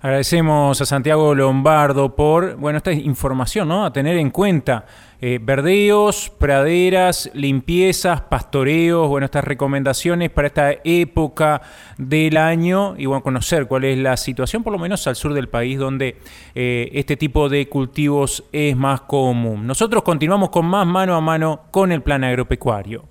Agradecemos 0.03 0.81
a 0.81 0.87
Santiago 0.87 1.35
Lombardo 1.35 2.17
por 2.17 2.57
bueno, 2.57 2.79
esta 2.79 2.91
información 2.91 3.69
¿no? 3.69 3.85
a 3.85 3.93
tener 3.93 4.17
en 4.17 4.31
cuenta. 4.31 4.87
Eh, 5.21 5.39
verdeos, 5.43 6.31
praderas, 6.39 7.31
limpiezas, 7.35 8.23
pastoreos, 8.23 9.07
bueno, 9.09 9.27
estas 9.27 9.45
recomendaciones 9.45 10.31
para 10.31 10.49
esta 10.49 10.73
época 10.85 11.61
del 11.99 12.39
año 12.39 12.95
y 12.97 13.05
bueno, 13.05 13.23
conocer 13.23 13.67
cuál 13.67 13.85
es 13.85 13.99
la 13.99 14.17
situación, 14.17 14.63
por 14.63 14.73
lo 14.73 14.79
menos 14.79 15.07
al 15.07 15.17
sur 15.17 15.35
del 15.35 15.51
país, 15.51 15.79
donde 15.79 16.17
eh, 16.55 16.89
este 16.95 17.19
tipo 17.19 17.51
de 17.51 17.69
cultivos 17.69 18.45
es 18.53 18.75
más 18.75 19.03
común. 19.03 19.67
Nosotros 19.67 20.03
continuamos 20.03 20.49
con 20.49 20.65
más 20.65 20.87
mano 20.87 21.15
a 21.15 21.21
mano 21.21 21.65
con 21.71 21.93
el 21.93 22.01
plan 22.01 22.25
agropecuario. 22.25 23.10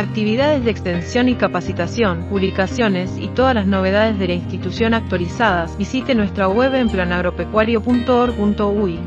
Actividades 0.00 0.64
de 0.64 0.70
extensión 0.70 1.28
y 1.28 1.34
capacitación, 1.36 2.26
publicaciones 2.28 3.10
y 3.18 3.28
todas 3.28 3.54
las 3.54 3.66
novedades 3.66 4.18
de 4.18 4.28
la 4.28 4.34
institución 4.34 4.94
actualizadas, 4.94 5.76
visite 5.78 6.14
nuestra 6.14 6.48
web 6.48 6.74
en 6.74 6.88
planagropecuario.org.uy. 6.88 8.98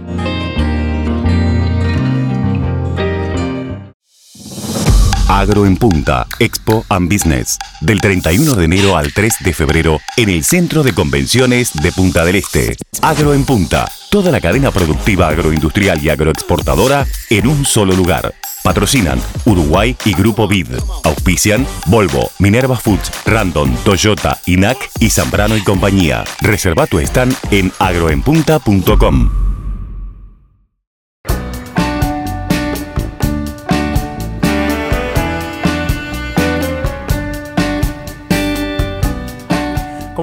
Agro 5.27 5.65
en 5.65 5.77
Punta, 5.77 6.27
Expo 6.39 6.85
and 6.89 7.11
Business, 7.11 7.57
del 7.81 7.99
31 7.99 8.53
de 8.53 8.65
enero 8.65 8.95
al 8.95 9.11
3 9.11 9.37
de 9.43 9.53
febrero 9.53 9.99
en 10.15 10.29
el 10.29 10.43
Centro 10.43 10.83
de 10.83 10.93
Convenciones 10.93 11.73
de 11.73 11.91
Punta 11.91 12.23
del 12.23 12.35
Este. 12.35 12.75
Agro 13.01 13.33
en 13.33 13.43
Punta 13.43 13.87
toda 14.13 14.29
la 14.29 14.39
cadena 14.39 14.69
productiva 14.69 15.27
agroindustrial 15.27 15.99
y 16.03 16.09
agroexportadora 16.09 17.07
en 17.31 17.47
un 17.47 17.65
solo 17.65 17.95
lugar. 17.95 18.35
Patrocinan 18.63 19.19
Uruguay 19.43 19.97
y 20.05 20.13
Grupo 20.13 20.47
Vid. 20.47 20.67
Auspician 21.03 21.65
Volvo, 21.87 22.29
Minerva 22.37 22.75
Foods, 22.77 23.11
Random, 23.25 23.75
Toyota, 23.83 24.39
INAC 24.45 24.77
y 24.99 25.09
Zambrano 25.09 25.57
y 25.57 25.63
compañía. 25.63 26.25
Reserva 26.41 26.85
tu 26.85 26.99
stand 26.99 27.35
en 27.49 27.71
agroenpunta.com. 27.79 29.52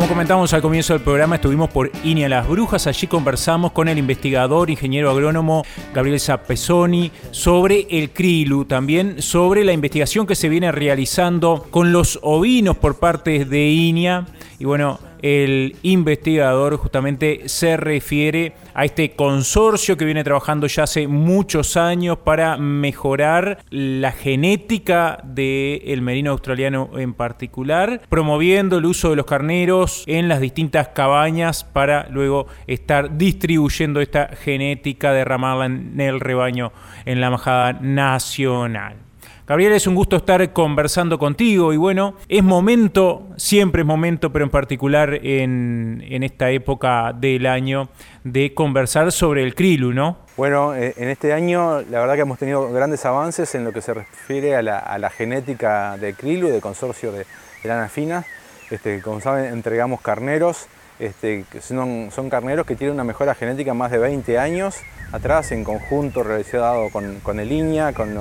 Como 0.00 0.08
comentamos 0.08 0.54
al 0.54 0.62
comienzo 0.62 0.94
del 0.94 1.02
programa, 1.02 1.34
estuvimos 1.34 1.68
por 1.68 1.92
INIA 2.04 2.26
Las 2.26 2.48
Brujas. 2.48 2.86
Allí 2.86 3.06
conversamos 3.06 3.72
con 3.72 3.86
el 3.86 3.98
investigador, 3.98 4.70
ingeniero 4.70 5.10
agrónomo 5.10 5.62
Gabriel 5.92 6.18
Zapesoni 6.18 7.12
sobre 7.32 7.86
el 7.90 8.08
krilu, 8.08 8.64
también 8.64 9.20
sobre 9.20 9.62
la 9.62 9.74
investigación 9.74 10.26
que 10.26 10.36
se 10.36 10.48
viene 10.48 10.72
realizando 10.72 11.66
con 11.70 11.92
los 11.92 12.18
ovinos 12.22 12.78
por 12.78 12.98
parte 12.98 13.44
de 13.44 13.68
INIA. 13.68 14.24
Y 14.58 14.64
bueno, 14.64 14.98
el 15.22 15.76
investigador 15.82 16.76
justamente 16.76 17.48
se 17.48 17.76
refiere 17.76 18.52
a 18.74 18.84
este 18.84 19.12
consorcio 19.12 19.96
que 19.96 20.04
viene 20.04 20.24
trabajando 20.24 20.66
ya 20.66 20.84
hace 20.84 21.06
muchos 21.08 21.76
años 21.76 22.18
para 22.18 22.56
mejorar 22.56 23.58
la 23.70 24.12
genética 24.12 25.20
del 25.24 26.02
merino 26.02 26.30
australiano 26.30 26.90
en 26.96 27.14
particular, 27.14 28.02
promoviendo 28.08 28.78
el 28.78 28.86
uso 28.86 29.10
de 29.10 29.16
los 29.16 29.26
carneros 29.26 30.04
en 30.06 30.28
las 30.28 30.40
distintas 30.40 30.88
cabañas 30.88 31.64
para 31.64 32.08
luego 32.08 32.46
estar 32.66 33.16
distribuyendo 33.16 34.00
esta 34.00 34.28
genética, 34.28 35.12
derramarla 35.12 35.66
en 35.66 36.00
el 36.00 36.20
rebaño 36.20 36.72
en 37.04 37.20
la 37.20 37.30
majada 37.30 37.72
nacional. 37.74 39.09
Gabriel, 39.50 39.72
es 39.72 39.88
un 39.88 39.96
gusto 39.96 40.14
estar 40.14 40.52
conversando 40.52 41.18
contigo 41.18 41.72
y 41.72 41.76
bueno, 41.76 42.14
es 42.28 42.40
momento, 42.40 43.26
siempre 43.36 43.80
es 43.80 43.86
momento, 43.86 44.30
pero 44.30 44.44
en 44.44 44.50
particular 44.52 45.12
en, 45.24 46.04
esta 46.22 46.52
época 46.52 47.12
del 47.12 47.46
año, 47.46 47.88
de 48.22 48.54
conversar 48.54 49.10
sobre 49.10 49.42
el 49.42 49.56
krilu, 49.56 49.92
¿no? 49.92 50.18
Bueno, 50.36 50.76
eh, 50.76 50.94
en 50.96 51.08
este 51.08 51.32
año 51.32 51.80
la 51.80 51.98
verdad 51.98 52.14
que 52.14 52.20
hemos 52.20 52.38
tenido 52.38 52.70
grandes 52.70 53.04
avances 53.04 53.52
en 53.56 53.64
lo 53.64 53.72
que 53.72 53.80
se 53.80 53.92
refiere 53.92 54.54
a 54.54 54.62
la, 54.62 55.10
genética 55.10 55.96
de 55.96 56.14
krilu, 56.14 56.46
de 56.46 56.60
consorcio 56.60 57.10
de, 57.10 57.26
lana 57.64 57.88
fina. 57.88 58.24
Este, 58.70 59.02
como 59.02 59.20
saben, 59.20 59.46
entregamos 59.46 60.00
carneros, 60.00 60.68
este, 61.00 61.44
son, 61.60 62.08
carneros 62.30 62.64
que 62.66 62.76
tienen 62.76 62.94
una 62.94 63.02
mejora 63.02 63.34
genética 63.34 63.74
más 63.74 63.90
de 63.90 63.98
20 63.98 64.38
años 64.38 64.76
atrás, 65.10 65.50
en 65.50 65.64
conjunto 65.64 66.22
realizado 66.22 66.88
con, 66.90 67.18
con 67.18 67.40
el 67.40 67.50
INIA, 67.50 67.92
con 67.92 68.14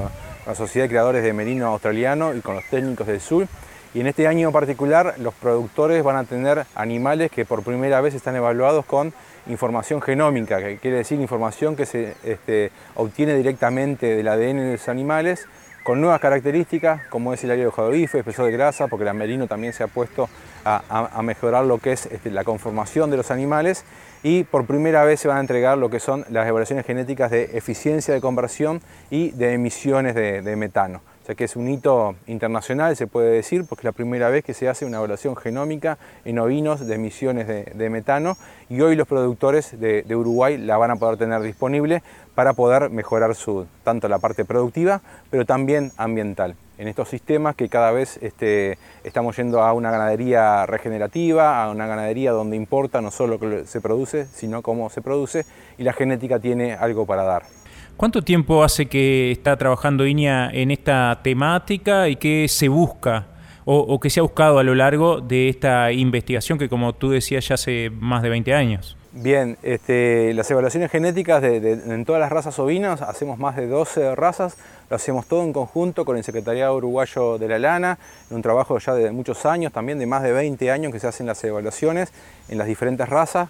la 0.49 0.55
Sociedad 0.55 0.85
de 0.85 0.89
Creadores 0.89 1.23
de 1.23 1.31
Merino 1.31 1.67
Australiano 1.67 2.33
y 2.33 2.41
con 2.41 2.55
los 2.55 2.63
técnicos 2.65 3.05
del 3.05 3.21
sur. 3.21 3.47
Y 3.93 4.01
en 4.01 4.07
este 4.07 4.25
año 4.25 4.47
en 4.47 4.53
particular 4.53 5.13
los 5.19 5.35
productores 5.35 6.03
van 6.03 6.15
a 6.15 6.23
tener 6.23 6.65
animales 6.73 7.29
que 7.29 7.45
por 7.45 7.62
primera 7.62 8.01
vez 8.01 8.15
están 8.15 8.35
evaluados 8.35 8.83
con 8.83 9.13
información 9.45 10.01
genómica, 10.01 10.57
que 10.57 10.77
quiere 10.77 10.97
decir 10.97 11.21
información 11.21 11.75
que 11.75 11.85
se 11.85 12.15
este, 12.23 12.71
obtiene 12.95 13.35
directamente 13.35 14.15
del 14.15 14.27
ADN 14.27 14.57
de 14.57 14.71
los 14.71 14.89
animales 14.89 15.45
con 15.83 16.01
nuevas 16.01 16.19
características 16.19 17.05
como 17.09 17.31
es 17.31 17.43
el 17.43 17.51
área 17.51 17.65
de 17.65 17.89
bife, 17.91 18.17
espesor 18.17 18.45
de 18.45 18.51
grasa, 18.51 18.88
porque 18.88 19.07
el 19.07 19.13
merino 19.13 19.45
también 19.45 19.73
se 19.73 19.83
ha 19.83 19.88
puesto 19.88 20.29
a, 20.65 21.22
mejorar 21.24 21.65
lo 21.65 21.78
que 21.78 21.91
es 21.91 22.06
este, 22.08 22.32
la 22.32 22.43
conformación 22.43 23.10
de 23.10 23.17
los 23.17 23.32
animales 23.32 23.86
y 24.24 24.43
por 24.43 24.65
primera 24.65 25.04
vez 25.04 25.19
se 25.19 25.28
van 25.28 25.38
a 25.38 25.41
entregar 25.41 25.78
lo 25.78 25.89
que 25.89 26.00
son 26.00 26.26
las 26.30 26.48
evaluaciones 26.48 26.86
genéticas 26.86 27.32
de 27.32 27.58
eficiencia 27.58 28.13
de 28.13 28.22
conversión 28.22 28.82
y 29.10 29.32
de 29.32 29.54
emisiones 29.54 30.15
de, 30.15 30.56
metano. 30.56 31.02
Sea 31.29 31.35
que 31.35 31.43
es 31.43 31.55
un 31.55 31.69
hito 31.69 32.15
internacional, 32.25 32.95
se 32.95 33.05
puede 33.05 33.29
decir, 33.29 33.63
porque 33.69 33.81
es 33.81 33.85
la 33.85 33.91
primera 33.91 34.29
vez 34.29 34.43
que 34.43 34.55
se 34.55 34.67
hace 34.67 34.83
una 34.85 34.97
evaluación 34.97 35.35
genómica 35.35 35.99
en 36.25 36.39
ovinos 36.39 36.87
de 36.87 36.95
emisiones 36.95 37.45
de, 37.47 37.89
metano 37.91 38.35
y 38.67 38.81
hoy 38.81 38.95
los 38.95 39.07
productores 39.07 39.79
de, 39.79 40.01
de, 40.01 40.15
Uruguay 40.15 40.57
la 40.57 40.77
van 40.77 40.89
a 40.89 40.95
poder 40.95 41.17
tener 41.17 41.41
disponible 41.41 42.01
para 42.33 42.53
poder 42.53 42.89
mejorar 42.89 43.35
su, 43.35 43.67
tanto 43.83 44.07
la 44.07 44.17
parte 44.17 44.43
productiva, 44.43 45.01
pero 45.29 45.45
también 45.45 45.91
ambiental 45.97 46.55
en 46.79 46.87
estos 46.87 47.09
sistemas 47.09 47.55
que 47.55 47.69
cada 47.69 47.91
vez 47.91 48.17
este, 48.23 48.79
estamos 49.03 49.37
yendo 49.37 49.61
a 49.61 49.73
una 49.73 49.91
ganadería 49.91 50.65
regenerativa, 50.65 51.63
a 51.63 51.69
una 51.69 51.85
ganadería 51.85 52.31
donde 52.31 52.55
importa 52.55 53.01
no 53.01 53.11
solo 53.11 53.37
lo 53.37 53.39
que 53.39 53.67
se 53.67 53.81
produce, 53.81 54.25
sino 54.25 54.63
cómo 54.63 54.89
se 54.89 55.03
produce 55.03 55.45
y 55.77 55.83
la 55.83 55.93
genética 55.93 56.39
tiene 56.39 56.73
algo 56.73 57.05
para 57.05 57.21
dar. 57.21 57.59
¿Cuánto 57.99 58.21
tiempo 58.21 58.63
hace 58.63 58.85
que 58.85 59.29
está 59.29 59.57
trabajando 59.57 60.07
INIA 60.07 60.49
en 60.53 60.71
esta 60.71 61.19
temática 61.21 62.07
y 62.07 62.15
qué 62.15 62.47
se 62.47 62.69
busca 62.69 63.27
o, 63.65 63.77
o 63.77 63.99
qué 63.99 64.09
se 64.09 64.21
ha 64.21 64.23
buscado 64.23 64.57
a 64.57 64.63
lo 64.63 64.73
largo 64.73 65.19
de 65.19 65.49
esta 65.49 65.91
investigación 65.91 66.57
que 66.57 66.69
como 66.69 66.93
tú 66.93 67.09
decías 67.09 67.45
ya 67.45 67.55
hace 67.55 67.89
más 67.89 68.23
de 68.23 68.29
20 68.29 68.53
años? 68.53 68.95
Bien, 69.12 69.57
este, 69.63 70.33
las 70.33 70.49
evaluaciones 70.49 70.89
genéticas 70.89 71.43
en 71.43 72.05
todas 72.05 72.21
las 72.21 72.31
razas 72.31 72.57
ovinas, 72.57 73.01
hacemos 73.01 73.38
más 73.38 73.57
de 73.57 73.67
12 73.67 74.15
razas, 74.15 74.55
lo 74.89 74.95
hacemos 74.95 75.25
todo 75.25 75.43
en 75.43 75.51
conjunto 75.51 76.05
con 76.05 76.15
el 76.15 76.23
Secretariado 76.23 76.77
Uruguayo 76.77 77.38
de 77.38 77.49
la 77.49 77.59
Lana, 77.59 77.99
en 78.29 78.38
un 78.38 78.41
trabajo 78.41 78.79
ya 78.79 78.93
de 78.93 79.12
muchos 79.12 79.45
años, 79.45 79.73
también 79.73 79.99
de 79.99 80.05
más 80.05 80.23
de 80.23 80.31
20 80.31 80.71
años 80.71 80.93
que 80.93 81.01
se 81.01 81.07
hacen 81.07 81.25
las 81.25 81.43
evaluaciones 81.43 82.13
en 82.47 82.57
las 82.59 82.67
diferentes 82.67 83.09
razas, 83.09 83.49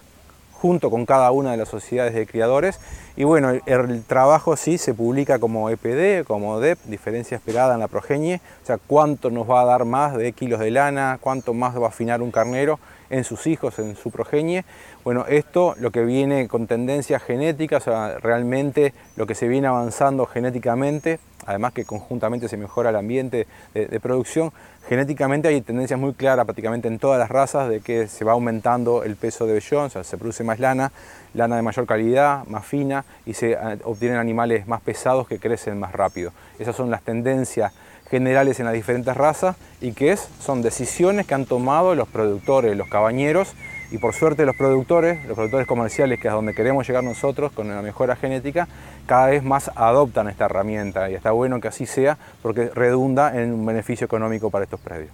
junto 0.62 0.92
con 0.92 1.06
cada 1.06 1.32
una 1.32 1.52
de 1.52 1.58
las 1.58 1.70
sociedades 1.70 2.14
de 2.14 2.28
criadores. 2.28 2.80
Y 3.16 3.24
bueno, 3.24 3.52
el, 3.66 4.04
trabajo 4.04 4.56
sí 4.56 4.78
se 4.78 4.94
publica 4.94 5.40
como 5.40 5.70
EPD, 5.70 6.26
como 6.26 6.60
DEP, 6.60 6.80
diferencia 6.86 7.38
esperada 7.38 7.74
en 7.74 7.80
la 7.80 7.88
progenie, 7.88 8.42
o 8.64 8.66
sea, 8.66 8.78
cuánto 8.78 9.30
nos 9.30 9.50
va 9.50 9.62
a 9.62 9.66
dar 9.66 9.86
más 9.86 10.16
de 10.16 10.32
kilos 10.34 10.60
de 10.60 10.72
lana, 10.72 11.18
cuánto 11.22 11.54
más 11.54 11.78
va 11.80 11.86
a 11.86 11.90
afinar 11.90 12.22
un 12.22 12.32
carnero 12.32 12.80
en 13.10 13.24
sus 13.24 13.48
hijos, 13.48 13.80
en 13.80 13.96
su 13.96 14.12
progenie. 14.12 14.66
Bueno, 15.04 15.26
esto 15.28 15.76
lo 15.80 15.92
que 15.92 16.04
viene 16.04 16.48
con 16.48 16.68
tendencias 16.68 17.24
genéticas, 17.24 17.88
o 17.88 17.92
sea, 17.92 18.20
realmente 18.20 18.94
lo 19.16 19.26
que 19.26 19.36
se 19.36 19.48
viene 19.48 19.68
avanzando 19.68 20.26
genéticamente, 20.26 21.20
además 21.46 21.74
que 21.74 21.86
conjuntamente 21.86 22.48
se 22.48 22.58
mejora 22.58 22.90
el 22.90 22.96
ambiente 22.96 23.48
de, 23.74 24.00
producción, 24.00 24.52
genéticamente 24.88 25.48
hay 25.48 25.62
tendencias 25.62 26.00
muy 26.00 26.14
claras 26.14 26.46
prácticamente 26.46 26.88
en 26.88 27.00
todas 27.00 27.20
las 27.20 27.30
razas 27.30 27.70
de 27.70 27.82
que 27.82 28.08
se 28.08 28.26
va 28.26 28.34
aumentando 28.34 29.04
el 29.04 29.16
peso 29.16 29.46
de 29.46 29.54
vellón, 29.54 29.86
o 29.86 29.90
sea, 29.90 30.04
se 30.04 30.18
produce 30.18 30.44
más 30.44 30.60
lana, 30.60 30.92
lana 31.34 31.56
de 31.56 31.62
mayor 31.62 31.86
calidad, 31.86 32.46
más 32.48 32.66
fina 32.66 33.06
y 33.26 33.34
se 33.34 33.52
eh, 33.52 33.58
obtienen 33.84 34.18
animales 34.18 34.68
más 34.68 34.82
pesados 34.82 35.28
que 35.28 35.40
crecen 35.40 35.80
más 35.80 35.92
rápido. 35.92 36.32
Esas 36.60 36.76
son 36.76 36.90
las 36.90 37.02
tendencias 37.02 37.74
generales 38.10 38.60
en 38.60 38.66
las 38.66 38.74
diferentes 38.74 39.16
razas 39.16 39.56
y 39.82 39.94
que 39.94 40.18
son 40.18 40.62
decisiones 40.62 41.28
que 41.28 41.36
han 41.36 41.46
tomado 41.46 41.94
los 41.96 42.08
productores, 42.08 42.76
los 42.76 42.90
cabañeros 42.90 43.54
y 43.92 43.98
por 43.98 44.14
suerte 44.14 44.46
los 44.46 44.56
productores, 44.56 45.26
los 45.26 45.36
productores 45.36 45.68
comerciales, 45.68 46.20
que 46.20 46.28
es 46.28 46.34
donde 46.34 46.54
queremos 46.54 46.88
llegar 46.88 47.04
nosotros 47.04 47.52
con 47.52 47.68
la 47.68 47.82
mejora 47.82 48.16
genética, 48.16 48.68
cada 49.06 49.28
vez 49.28 49.44
más 49.44 49.72
adoptan 49.76 50.28
esta 50.30 50.46
herramienta 50.46 51.10
y 51.10 51.16
está 51.16 51.32
bueno 51.32 51.60
que 51.60 51.68
así 51.68 51.86
sea 51.86 52.18
porque 52.42 52.70
redunda 52.74 53.42
en 53.42 53.54
un 53.54 53.66
beneficio 53.66 54.06
económico 54.06 54.50
para 54.50 54.66
estos 54.66 54.80
predios 54.80 55.12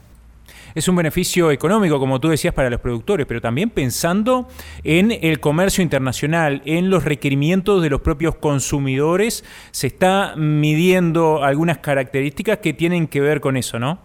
es 0.76 0.90
un 0.90 0.96
beneficio 0.98 1.52
económico, 1.52 2.00
como 2.00 2.20
tú 2.20 2.28
decías, 2.28 2.54
para 2.54 2.70
los 2.70 2.82
productores, 2.82 3.26
pero 3.26 3.40
también 3.40 3.70
pensando 3.70 4.48
en 4.84 5.12
el 5.12 5.40
comercio 5.40 5.82
internacional, 5.82 6.62
en 6.66 6.90
los 6.90 7.06
requerimientos 7.06 7.82
de 7.82 7.90
los 7.90 8.02
propios 8.02 8.36
consumidores, 8.36 9.46
se 9.72 9.88
está 9.88 10.36
midiendo 10.36 11.44
algunas 11.44 11.78
características 11.78 12.60
que 12.60 12.74
tienen 12.74 13.08
que 13.08 13.22
ver 13.22 13.40
con 13.40 13.56
eso, 13.56 13.80
¿no? 13.80 14.00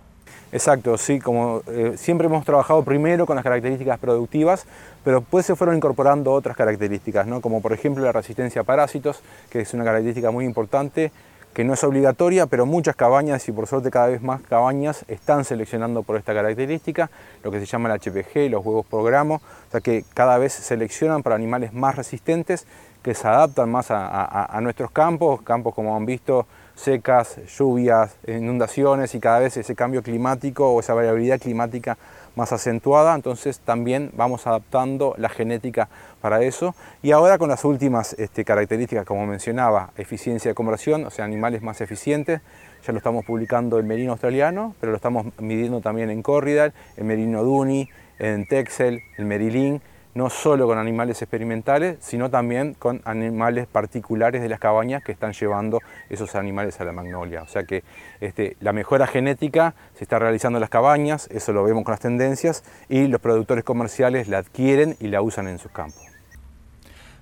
Exacto, 0.53 0.99
sí, 0.99 1.21
como 1.21 1.63
eh, 1.69 1.95
siempre 1.97 2.27
hemos 2.27 2.45
trabajado 2.45 2.83
primero 2.83 3.25
con 3.25 3.37
las 3.37 3.45
características 3.45 4.01
productivas, 4.01 4.67
pero 5.05 5.21
después 5.21 5.47
se 5.47 5.55
fueron 5.55 5.77
incorporando 5.77 6.33
otras 6.33 6.57
características, 6.57 7.27
¿no? 7.27 7.41
como 7.41 7.63
por 7.63 7.73
ejemplo 7.73 8.05
la 8.05 8.11
resistencia 8.11 8.63
a 8.63 8.65
parásitos, 8.65 9.23
que 9.49 9.61
es 9.61 9.73
una 9.75 9.85
característica 9.85 10.33
muy 10.33 10.45
importante, 10.45 11.13
que 11.55 11.65
no 11.65 11.75
es 11.75 11.85
obligatoria, 11.85 12.47
pero 12.47 12.67
muchas 12.67 12.97
cabañas 12.97 13.49
y 13.49 13.53
por 13.53 13.67
suerte 13.67 13.91
cada 13.91 14.09
vez 14.09 14.23
más 14.23 14.41
cabañas 14.43 15.05
están 15.07 15.45
seleccionando 15.45 16.03
por 16.03 16.17
esta 16.17 16.35
característica, 16.35 17.11
lo 17.45 17.51
que 17.51 17.61
se 17.61 17.67
llama 17.67 17.93
el 17.93 18.01
HPG, 18.01 18.51
los 18.51 18.65
huevos 18.65 18.87
por 18.87 19.05
gramo, 19.05 19.37
o 19.37 19.71
sea 19.71 19.81
que 19.81 20.05
cada 20.15 20.39
vez 20.39 20.53
seleccionan 20.53 21.23
para 21.23 21.37
animales 21.37 21.73
más 21.73 21.95
resistentes 21.95 22.67
que 23.03 23.15
se 23.15 23.27
adaptan 23.27 23.71
más 23.71 23.87
a, 23.91 24.59
nuestros 24.63 24.91
campos, 24.91 25.43
campos 25.43 25.75
como 25.75 25.97
han 25.97 26.07
visto, 26.07 26.47
secas, 26.81 27.37
lluvias, 27.59 28.17
inundaciones 28.27 29.15
y 29.15 29.21
cada 29.21 29.39
vez 29.39 29.57
ese 29.57 29.75
cambio 29.75 30.03
climático 30.03 30.71
o 30.71 30.81
esa 30.81 30.95
variabilidad 30.95 31.39
climática 31.39 31.99
más 32.37 32.53
acentuada, 32.53 33.15
entonces 33.15 33.59
también 33.59 34.11
vamos 34.15 34.47
adaptando 34.47 35.15
la 35.19 35.29
genética 35.29 35.89
para 36.21 36.43
eso. 36.43 36.75
Y 37.03 37.11
ahora 37.11 37.39
con 37.39 37.49
las 37.51 37.65
últimas 37.65 38.15
este, 38.15 38.45
características, 38.45 39.05
como 39.05 39.27
mencionaba, 39.27 39.91
eficiencia 39.97 40.51
de 40.51 40.55
conversión, 40.55 41.05
o 41.05 41.11
sea, 41.11 41.25
animales 41.25 41.63
más 41.63 41.81
eficientes, 41.81 42.41
ya 42.87 42.93
lo 42.93 42.99
estamos 42.99 43.25
publicando 43.25 43.79
en 43.79 43.87
merino 43.87 44.13
australiano, 44.13 44.75
pero 44.81 44.93
lo 44.93 44.97
estamos 44.97 45.27
midiendo 45.39 45.81
también 45.81 46.09
en 46.09 46.23
Corridal, 46.23 46.73
en 46.97 47.07
merino 47.07 47.43
Duni, 47.43 47.91
en 48.19 48.47
Texel, 48.47 49.03
en 49.19 49.29
Merilín, 49.29 49.83
no 50.15 50.31
solo 50.31 50.67
con 50.67 50.79
animales 50.79 51.23
experimentales, 51.23 51.99
sino 52.01 52.31
también 52.31 52.75
con 52.75 53.01
animales 53.05 53.67
particulares 53.67 54.43
de 54.43 54.49
las 54.49 54.59
cabañas 54.59 55.03
que 55.03 55.13
están 55.13 55.33
llevando 55.33 55.81
esos 56.09 56.35
animales 56.35 56.81
a 56.81 56.85
la 56.85 56.93
magnolia. 56.93 57.43
O 57.43 57.49
sea 57.49 57.65
que 57.65 57.85
este, 58.21 58.57
la 58.61 58.73
mejora 58.73 59.07
genética 59.07 59.75
se 59.95 60.05
está 60.05 60.19
realizando 60.19 60.59
en 60.59 60.63
las 60.63 60.71
cabañas, 60.71 61.29
eso 61.31 61.53
lo 61.53 61.65
vemos 61.65 61.85
con 61.85 61.93
las 61.93 62.01
tendencias, 62.01 62.65
y 62.89 63.07
los 63.07 63.21
productores 63.21 63.65
comerciales 63.65 64.29
la 64.29 64.39
adquieren 64.39 64.97
y 65.01 65.09
la 65.09 65.23
usan 65.23 65.49
en 65.49 65.59
sus 65.59 65.71
campos. 65.71 66.10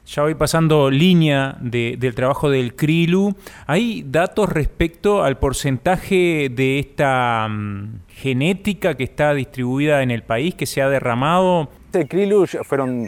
Ya 0.08 0.22
voy 0.22 0.34
pasando 0.34 0.90
línea 0.90 1.58
del 1.60 2.14
trabajo 2.14 2.48
del 2.48 2.74
CRILU. 2.74 3.34
¿Hay 3.66 4.02
datos 4.06 4.48
respecto 4.48 5.22
al 5.22 5.36
porcentaje 5.36 6.48
de 6.50 6.78
esta 6.78 7.46
mm, 7.46 8.00
genética 8.08 8.96
que 8.96 9.04
está 9.04 9.34
distribuida 9.34 10.02
en 10.02 10.10
el 10.10 10.22
país, 10.22 10.54
que 10.54 10.64
se 10.64 10.80
ha 10.80 10.88
derramado? 10.88 11.68
El 11.92 12.08
CRILU 12.08 12.46
fueron 12.64 13.06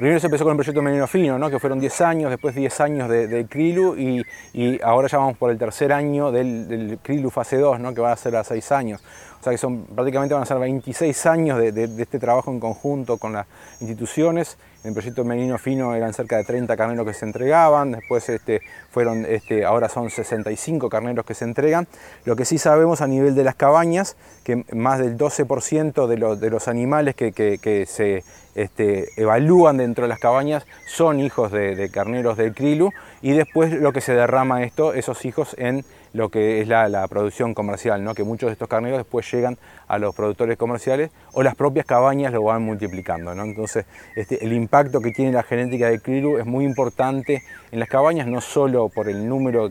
Primero 0.00 0.18
se 0.18 0.28
empezó 0.28 0.44
con 0.44 0.52
el 0.52 0.56
proyecto 0.56 0.80
Menino 0.80 1.06
Fino, 1.06 1.38
¿no? 1.38 1.50
que 1.50 1.58
fueron 1.58 1.78
10 1.78 2.00
años, 2.00 2.30
después 2.30 2.54
10 2.54 2.80
años 2.80 3.08
de, 3.10 3.46
CRILU 3.46 3.96
y, 3.98 4.80
ahora 4.82 5.08
ya 5.08 5.18
vamos 5.18 5.36
por 5.36 5.50
el 5.50 5.58
tercer 5.58 5.92
año 5.92 6.32
del, 6.32 6.66
del 6.68 7.30
fase 7.30 7.58
2, 7.58 7.78
¿no? 7.80 7.92
que 7.92 8.00
va 8.00 8.10
a 8.10 8.16
ser 8.16 8.34
a 8.34 8.42
6 8.42 8.72
años. 8.72 9.02
O 9.40 9.42
sea 9.42 9.52
que 9.52 9.58
son, 9.58 9.84
prácticamente 9.86 10.34
van 10.34 10.42
a 10.42 10.46
ser 10.46 10.58
26 10.58 11.26
años 11.26 11.58
de, 11.58 11.84
este 11.98 12.18
trabajo 12.18 12.50
en 12.50 12.60
conjunto 12.60 13.16
con 13.16 13.32
las 13.32 13.46
instituciones. 13.80 14.58
En 14.84 14.88
el 14.88 14.94
proyecto 14.94 15.24
Menino 15.24 15.56
Fino 15.56 15.94
eran 15.94 16.12
cerca 16.12 16.36
de 16.36 16.44
30 16.44 16.76
carneros 16.76 17.06
que 17.06 17.14
se 17.14 17.24
entregaban, 17.24 17.92
después 17.92 18.28
este, 18.28 18.60
fueron, 18.90 19.24
este, 19.24 19.64
ahora 19.64 19.88
son 19.88 20.10
65 20.10 20.90
carneros 20.90 21.24
que 21.24 21.32
se 21.32 21.44
entregan. 21.44 21.88
Lo 22.26 22.36
que 22.36 22.44
sí 22.44 22.58
sabemos 22.58 23.00
a 23.00 23.06
nivel 23.06 23.34
de 23.34 23.44
las 23.44 23.54
cabañas, 23.54 24.16
que 24.44 24.64
más 24.72 24.98
del 24.98 25.16
12% 25.16 26.06
de, 26.06 26.50
los 26.50 26.68
animales 26.68 27.14
que, 27.14 27.86
se 27.88 28.24
este, 28.54 29.08
evalúan 29.16 29.78
dentro 29.78 30.02
de 30.02 30.08
las 30.08 30.18
cabañas 30.18 30.66
son 30.86 31.18
hijos 31.20 31.50
de, 31.50 31.90
carneros 31.90 32.36
del 32.36 32.54
Krilu 32.54 32.90
y 33.22 33.32
después 33.32 33.72
lo 33.72 33.92
que 33.92 34.02
se 34.02 34.12
derrama 34.12 34.64
esto, 34.64 34.92
esos 34.92 35.24
hijos 35.24 35.54
en 35.58 35.84
lo 36.12 36.28
que 36.28 36.60
es 36.60 36.68
la, 36.68 37.06
producción 37.08 37.54
comercial, 37.54 38.02
¿no? 38.02 38.14
que 38.14 38.24
muchos 38.24 38.48
de 38.48 38.52
estos 38.52 38.68
carneros 38.68 38.98
después 38.98 39.30
llegan 39.30 39.58
a 39.88 39.98
los 39.98 40.14
productores 40.14 40.56
comerciales 40.56 41.10
o 41.32 41.42
las 41.42 41.54
propias 41.54 41.86
cabañas 41.86 42.32
lo 42.32 42.42
van 42.42 42.62
multiplicando. 42.62 43.32
Entonces 43.32 43.86
este, 44.16 44.44
el 44.44 44.52
impacto 44.52 45.00
que 45.00 45.10
tiene 45.12 45.32
la 45.32 45.42
genética 45.42 45.88
de 45.88 46.00
krilu 46.00 46.38
es 46.38 46.46
muy 46.46 46.64
importante 46.64 47.42
en 47.70 47.80
las 47.80 47.88
cabañas, 47.88 48.26
no 48.26 48.40
solo 48.40 48.88
por 48.88 49.08
el 49.08 49.28
número, 49.28 49.70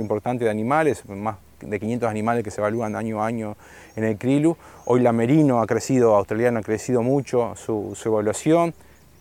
importante 0.00 0.44
de 0.44 0.50
animales, 0.50 1.04
más 1.08 1.36
de 1.60 1.80
500 1.80 2.10
animales 2.10 2.44
que 2.44 2.50
se 2.50 2.60
evalúan 2.60 2.96
año 2.96 3.22
a 3.22 3.26
año 3.26 3.56
en 3.96 4.04
el 4.04 4.18
krilu. 4.18 4.56
Hoy 4.84 5.00
la 5.00 5.12
merino 5.12 5.60
ha 5.60 5.66
crecido, 5.66 6.14
australiano 6.14 6.58
ha 6.58 6.62
crecido 6.62 7.02
mucho 7.02 7.54
su 7.56 7.96
evaluación 8.04 8.74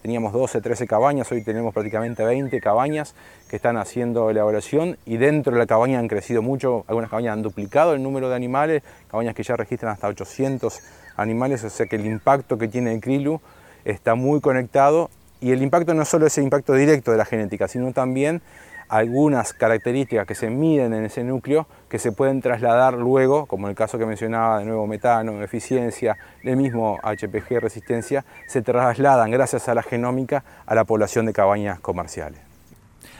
teníamos 0.06 0.34
12, 0.34 0.62
13 0.62 0.86
cabañas, 0.86 1.32
hoy 1.32 1.44
tenemos 1.44 1.74
prácticamente 1.74 2.24
20 2.24 2.62
cabañas 2.62 3.16
que 3.50 3.56
están 3.56 3.76
haciendo 3.76 4.32
la 4.32 4.42
evaluación 4.42 5.00
y 5.04 5.18
dentro 5.18 5.54
de 5.54 5.58
la 5.58 5.66
cabaña 5.66 5.98
han 5.98 6.08
crecido 6.08 6.44
mucho, 6.44 6.86
algunas 6.88 7.10
cabañas 7.10 7.34
han 7.34 7.42
duplicado 7.42 7.96
el 7.96 8.04
número 8.04 8.30
de 8.30 8.36
animales, 8.36 8.84
cabañas 9.10 9.34
que 9.34 9.42
ya 9.42 9.56
registran 9.56 9.94
hasta 9.94 10.08
800 10.08 10.80
animales, 11.18 11.64
o 11.64 11.72
sea 11.72 11.88
que 11.88 11.96
el 11.96 12.06
impacto 12.06 12.60
que 12.60 12.68
tiene 12.68 12.94
el 12.94 13.02
krilu 13.02 13.42
está 13.84 14.14
muy 14.14 14.42
conectado 14.42 15.10
y 15.42 15.54
el 15.54 15.64
impacto 15.64 15.96
no 15.96 16.04
es 16.04 16.08
solo 16.08 16.28
ese 16.28 16.44
impacto 16.44 16.74
directo 16.74 17.12
de 17.12 17.18
la 17.18 17.26
genética, 17.26 17.68
sino 17.68 17.92
también 17.92 18.44
algunas 18.90 19.54
características 19.54 20.28
que 20.28 20.36
se 20.36 20.50
miden 20.50 20.94
en 20.94 21.06
ese 21.06 21.24
núcleo 21.24 21.68
que 21.90 22.00
se 22.00 22.12
pueden 22.12 22.42
trasladar 22.42 22.94
luego, 22.94 23.46
como 23.46 23.68
el 23.68 23.76
caso 23.76 23.98
que 23.98 24.06
mencionaba 24.06 24.60
de 24.60 24.66
nuevo 24.66 24.88
metano, 24.88 25.42
eficiencia, 25.42 26.18
el 26.44 26.58
mismo 26.58 27.00
HPG 27.04 27.60
resistencia, 27.60 28.26
se 28.48 28.62
trasladan 28.62 29.32
gracias 29.32 29.68
a 29.70 29.74
la 29.74 29.84
genómica 29.84 30.44
a 30.66 30.76
la 30.76 30.84
población 30.84 31.26
de 31.26 31.34
cabañas 31.34 31.80
comerciales. 31.80 32.45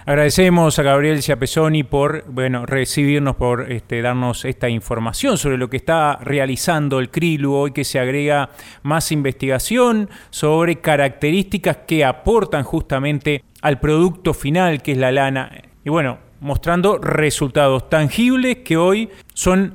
Agradecemos 0.06 0.78
a 0.78 0.84
Gabriel 0.84 1.24
Ciapesoni 1.24 1.84
por 1.84 2.26
bueno, 2.28 2.66
recibirnos, 2.66 3.36
por 3.36 3.72
este, 3.72 4.02
darnos 4.02 4.46
esta 4.46 4.70
información 4.70 5.38
sobre 5.38 5.58
lo 5.58 5.70
que 5.70 5.78
está 5.78 6.18
realizando 6.22 7.00
el 7.00 7.10
CRILU 7.10 7.54
hoy 7.54 7.72
que 7.72 7.84
se 7.84 8.00
agrega 8.00 8.50
más 8.84 9.12
investigación 9.12 10.10
sobre 10.30 10.82
características 10.82 11.78
que 11.88 12.06
aportan 12.06 12.64
justamente 12.64 13.44
al 13.62 13.80
producto 13.80 14.34
final 14.34 14.82
que 14.82 14.92
es 14.92 14.98
la 14.98 15.12
lana. 15.12 15.52
Y 15.84 15.90
bueno, 15.90 16.20
mostrando 16.40 16.98
resultados 16.98 17.90
tangibles 17.90 18.58
que 18.58 18.78
hoy 18.78 19.10
son 19.34 19.74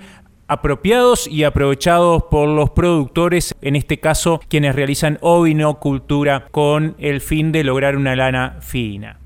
apropiados 0.50 1.28
y 1.28 1.44
aprovechados 1.44 2.24
por 2.24 2.48
los 2.48 2.70
productores, 2.70 3.54
en 3.62 3.76
este 3.76 4.00
caso 4.00 4.40
quienes 4.48 4.74
realizan 4.74 5.18
ovinocultura 5.20 6.48
con 6.50 6.96
el 6.98 7.20
fin 7.20 7.52
de 7.52 7.62
lograr 7.62 7.96
una 7.96 8.16
lana 8.16 8.56
fina. 8.60 9.19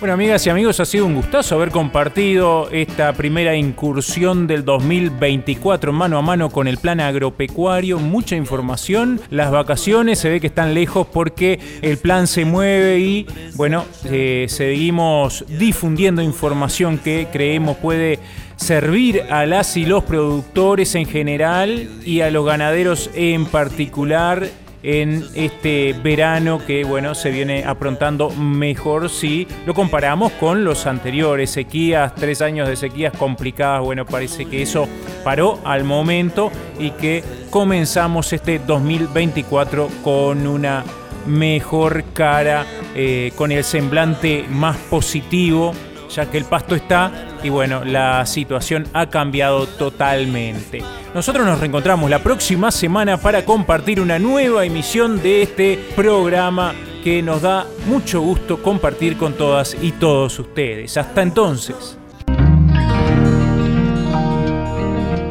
Bueno, 0.00 0.14
amigas 0.14 0.46
y 0.46 0.48
amigos, 0.48 0.80
ha 0.80 0.86
sido 0.86 1.04
un 1.04 1.14
gustazo 1.14 1.56
haber 1.56 1.70
compartido 1.70 2.70
esta 2.70 3.12
primera 3.12 3.54
incursión 3.54 4.46
del 4.46 4.64
2024 4.64 5.92
mano 5.92 6.16
a 6.16 6.22
mano 6.22 6.48
con 6.48 6.68
el 6.68 6.78
plan 6.78 7.00
agropecuario. 7.00 7.98
Mucha 7.98 8.34
información. 8.34 9.20
Las 9.28 9.50
vacaciones 9.50 10.18
se 10.18 10.30
ve 10.30 10.40
que 10.40 10.46
están 10.46 10.72
lejos 10.72 11.06
porque 11.06 11.60
el 11.82 11.98
plan 11.98 12.26
se 12.28 12.46
mueve 12.46 12.98
y, 13.00 13.26
bueno, 13.56 13.84
eh, 14.06 14.46
seguimos 14.48 15.44
difundiendo 15.46 16.22
información 16.22 16.96
que 16.96 17.28
creemos 17.30 17.76
puede 17.76 18.20
servir 18.56 19.24
a 19.28 19.44
las 19.44 19.76
y 19.76 19.84
los 19.84 20.04
productores 20.04 20.94
en 20.94 21.04
general 21.04 21.90
y 22.06 22.22
a 22.22 22.30
los 22.30 22.46
ganaderos 22.46 23.10
en 23.12 23.44
particular 23.44 24.48
en 24.82 25.26
este 25.34 25.94
verano 26.02 26.60
que 26.66 26.84
bueno 26.84 27.14
se 27.14 27.30
viene 27.30 27.64
aprontando 27.64 28.30
mejor 28.30 29.10
si 29.10 29.46
lo 29.66 29.74
comparamos 29.74 30.32
con 30.32 30.64
los 30.64 30.86
anteriores. 30.86 31.50
Sequías 31.50 32.14
tres 32.14 32.42
años 32.42 32.68
de 32.68 32.76
sequías 32.76 33.16
complicadas 33.16 33.82
bueno 33.82 34.06
parece 34.06 34.46
que 34.46 34.62
eso 34.62 34.88
paró 35.24 35.58
al 35.64 35.84
momento 35.84 36.50
y 36.78 36.90
que 36.92 37.22
comenzamos 37.50 38.32
este 38.32 38.58
2024 38.58 39.88
con 40.02 40.46
una 40.46 40.84
mejor 41.26 42.04
cara 42.14 42.64
eh, 42.94 43.32
con 43.36 43.52
el 43.52 43.64
semblante 43.64 44.46
más 44.48 44.76
positivo 44.76 45.72
ya 46.08 46.26
que 46.30 46.38
el 46.38 46.44
pasto 46.44 46.74
está 46.74 47.12
y 47.42 47.48
bueno, 47.48 47.84
la 47.84 48.26
situación 48.26 48.86
ha 48.92 49.06
cambiado 49.06 49.66
totalmente. 49.66 50.82
Nosotros 51.14 51.44
nos 51.46 51.58
reencontramos 51.58 52.08
la 52.10 52.20
próxima 52.20 52.70
semana 52.70 53.16
para 53.16 53.44
compartir 53.44 54.00
una 54.00 54.18
nueva 54.18 54.64
emisión 54.64 55.22
de 55.22 55.42
este 55.42 55.78
programa 55.96 56.72
que 57.02 57.22
nos 57.22 57.42
da 57.42 57.66
mucho 57.86 58.20
gusto 58.20 58.62
compartir 58.62 59.16
con 59.16 59.32
todas 59.32 59.76
y 59.80 59.92
todos 59.92 60.38
ustedes. 60.38 60.96
Hasta 60.96 61.22
entonces. 61.22 61.96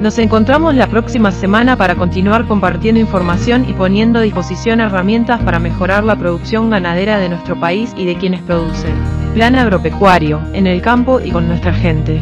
Nos 0.01 0.17
encontramos 0.17 0.75
la 0.75 0.87
próxima 0.87 1.29
semana 1.31 1.75
para 1.75 1.95
continuar 1.95 2.47
compartiendo 2.47 3.01
información 3.01 3.69
y 3.69 3.73
poniendo 3.73 4.19
a 4.19 4.21
disposición 4.21 4.79
herramientas 4.79 5.41
para 5.43 5.59
mejorar 5.59 6.05
la 6.05 6.15
producción 6.15 6.69
ganadera 6.69 7.19
de 7.19 7.27
nuestro 7.27 7.59
país 7.59 7.93
y 7.97 8.05
de 8.05 8.15
quienes 8.15 8.41
producen. 8.41 9.18
Plan 9.33 9.55
agropecuario, 9.55 10.41
en 10.53 10.65
el 10.67 10.81
campo 10.81 11.19
y 11.21 11.31
con 11.31 11.47
nuestra 11.47 11.71
gente. 11.71 12.21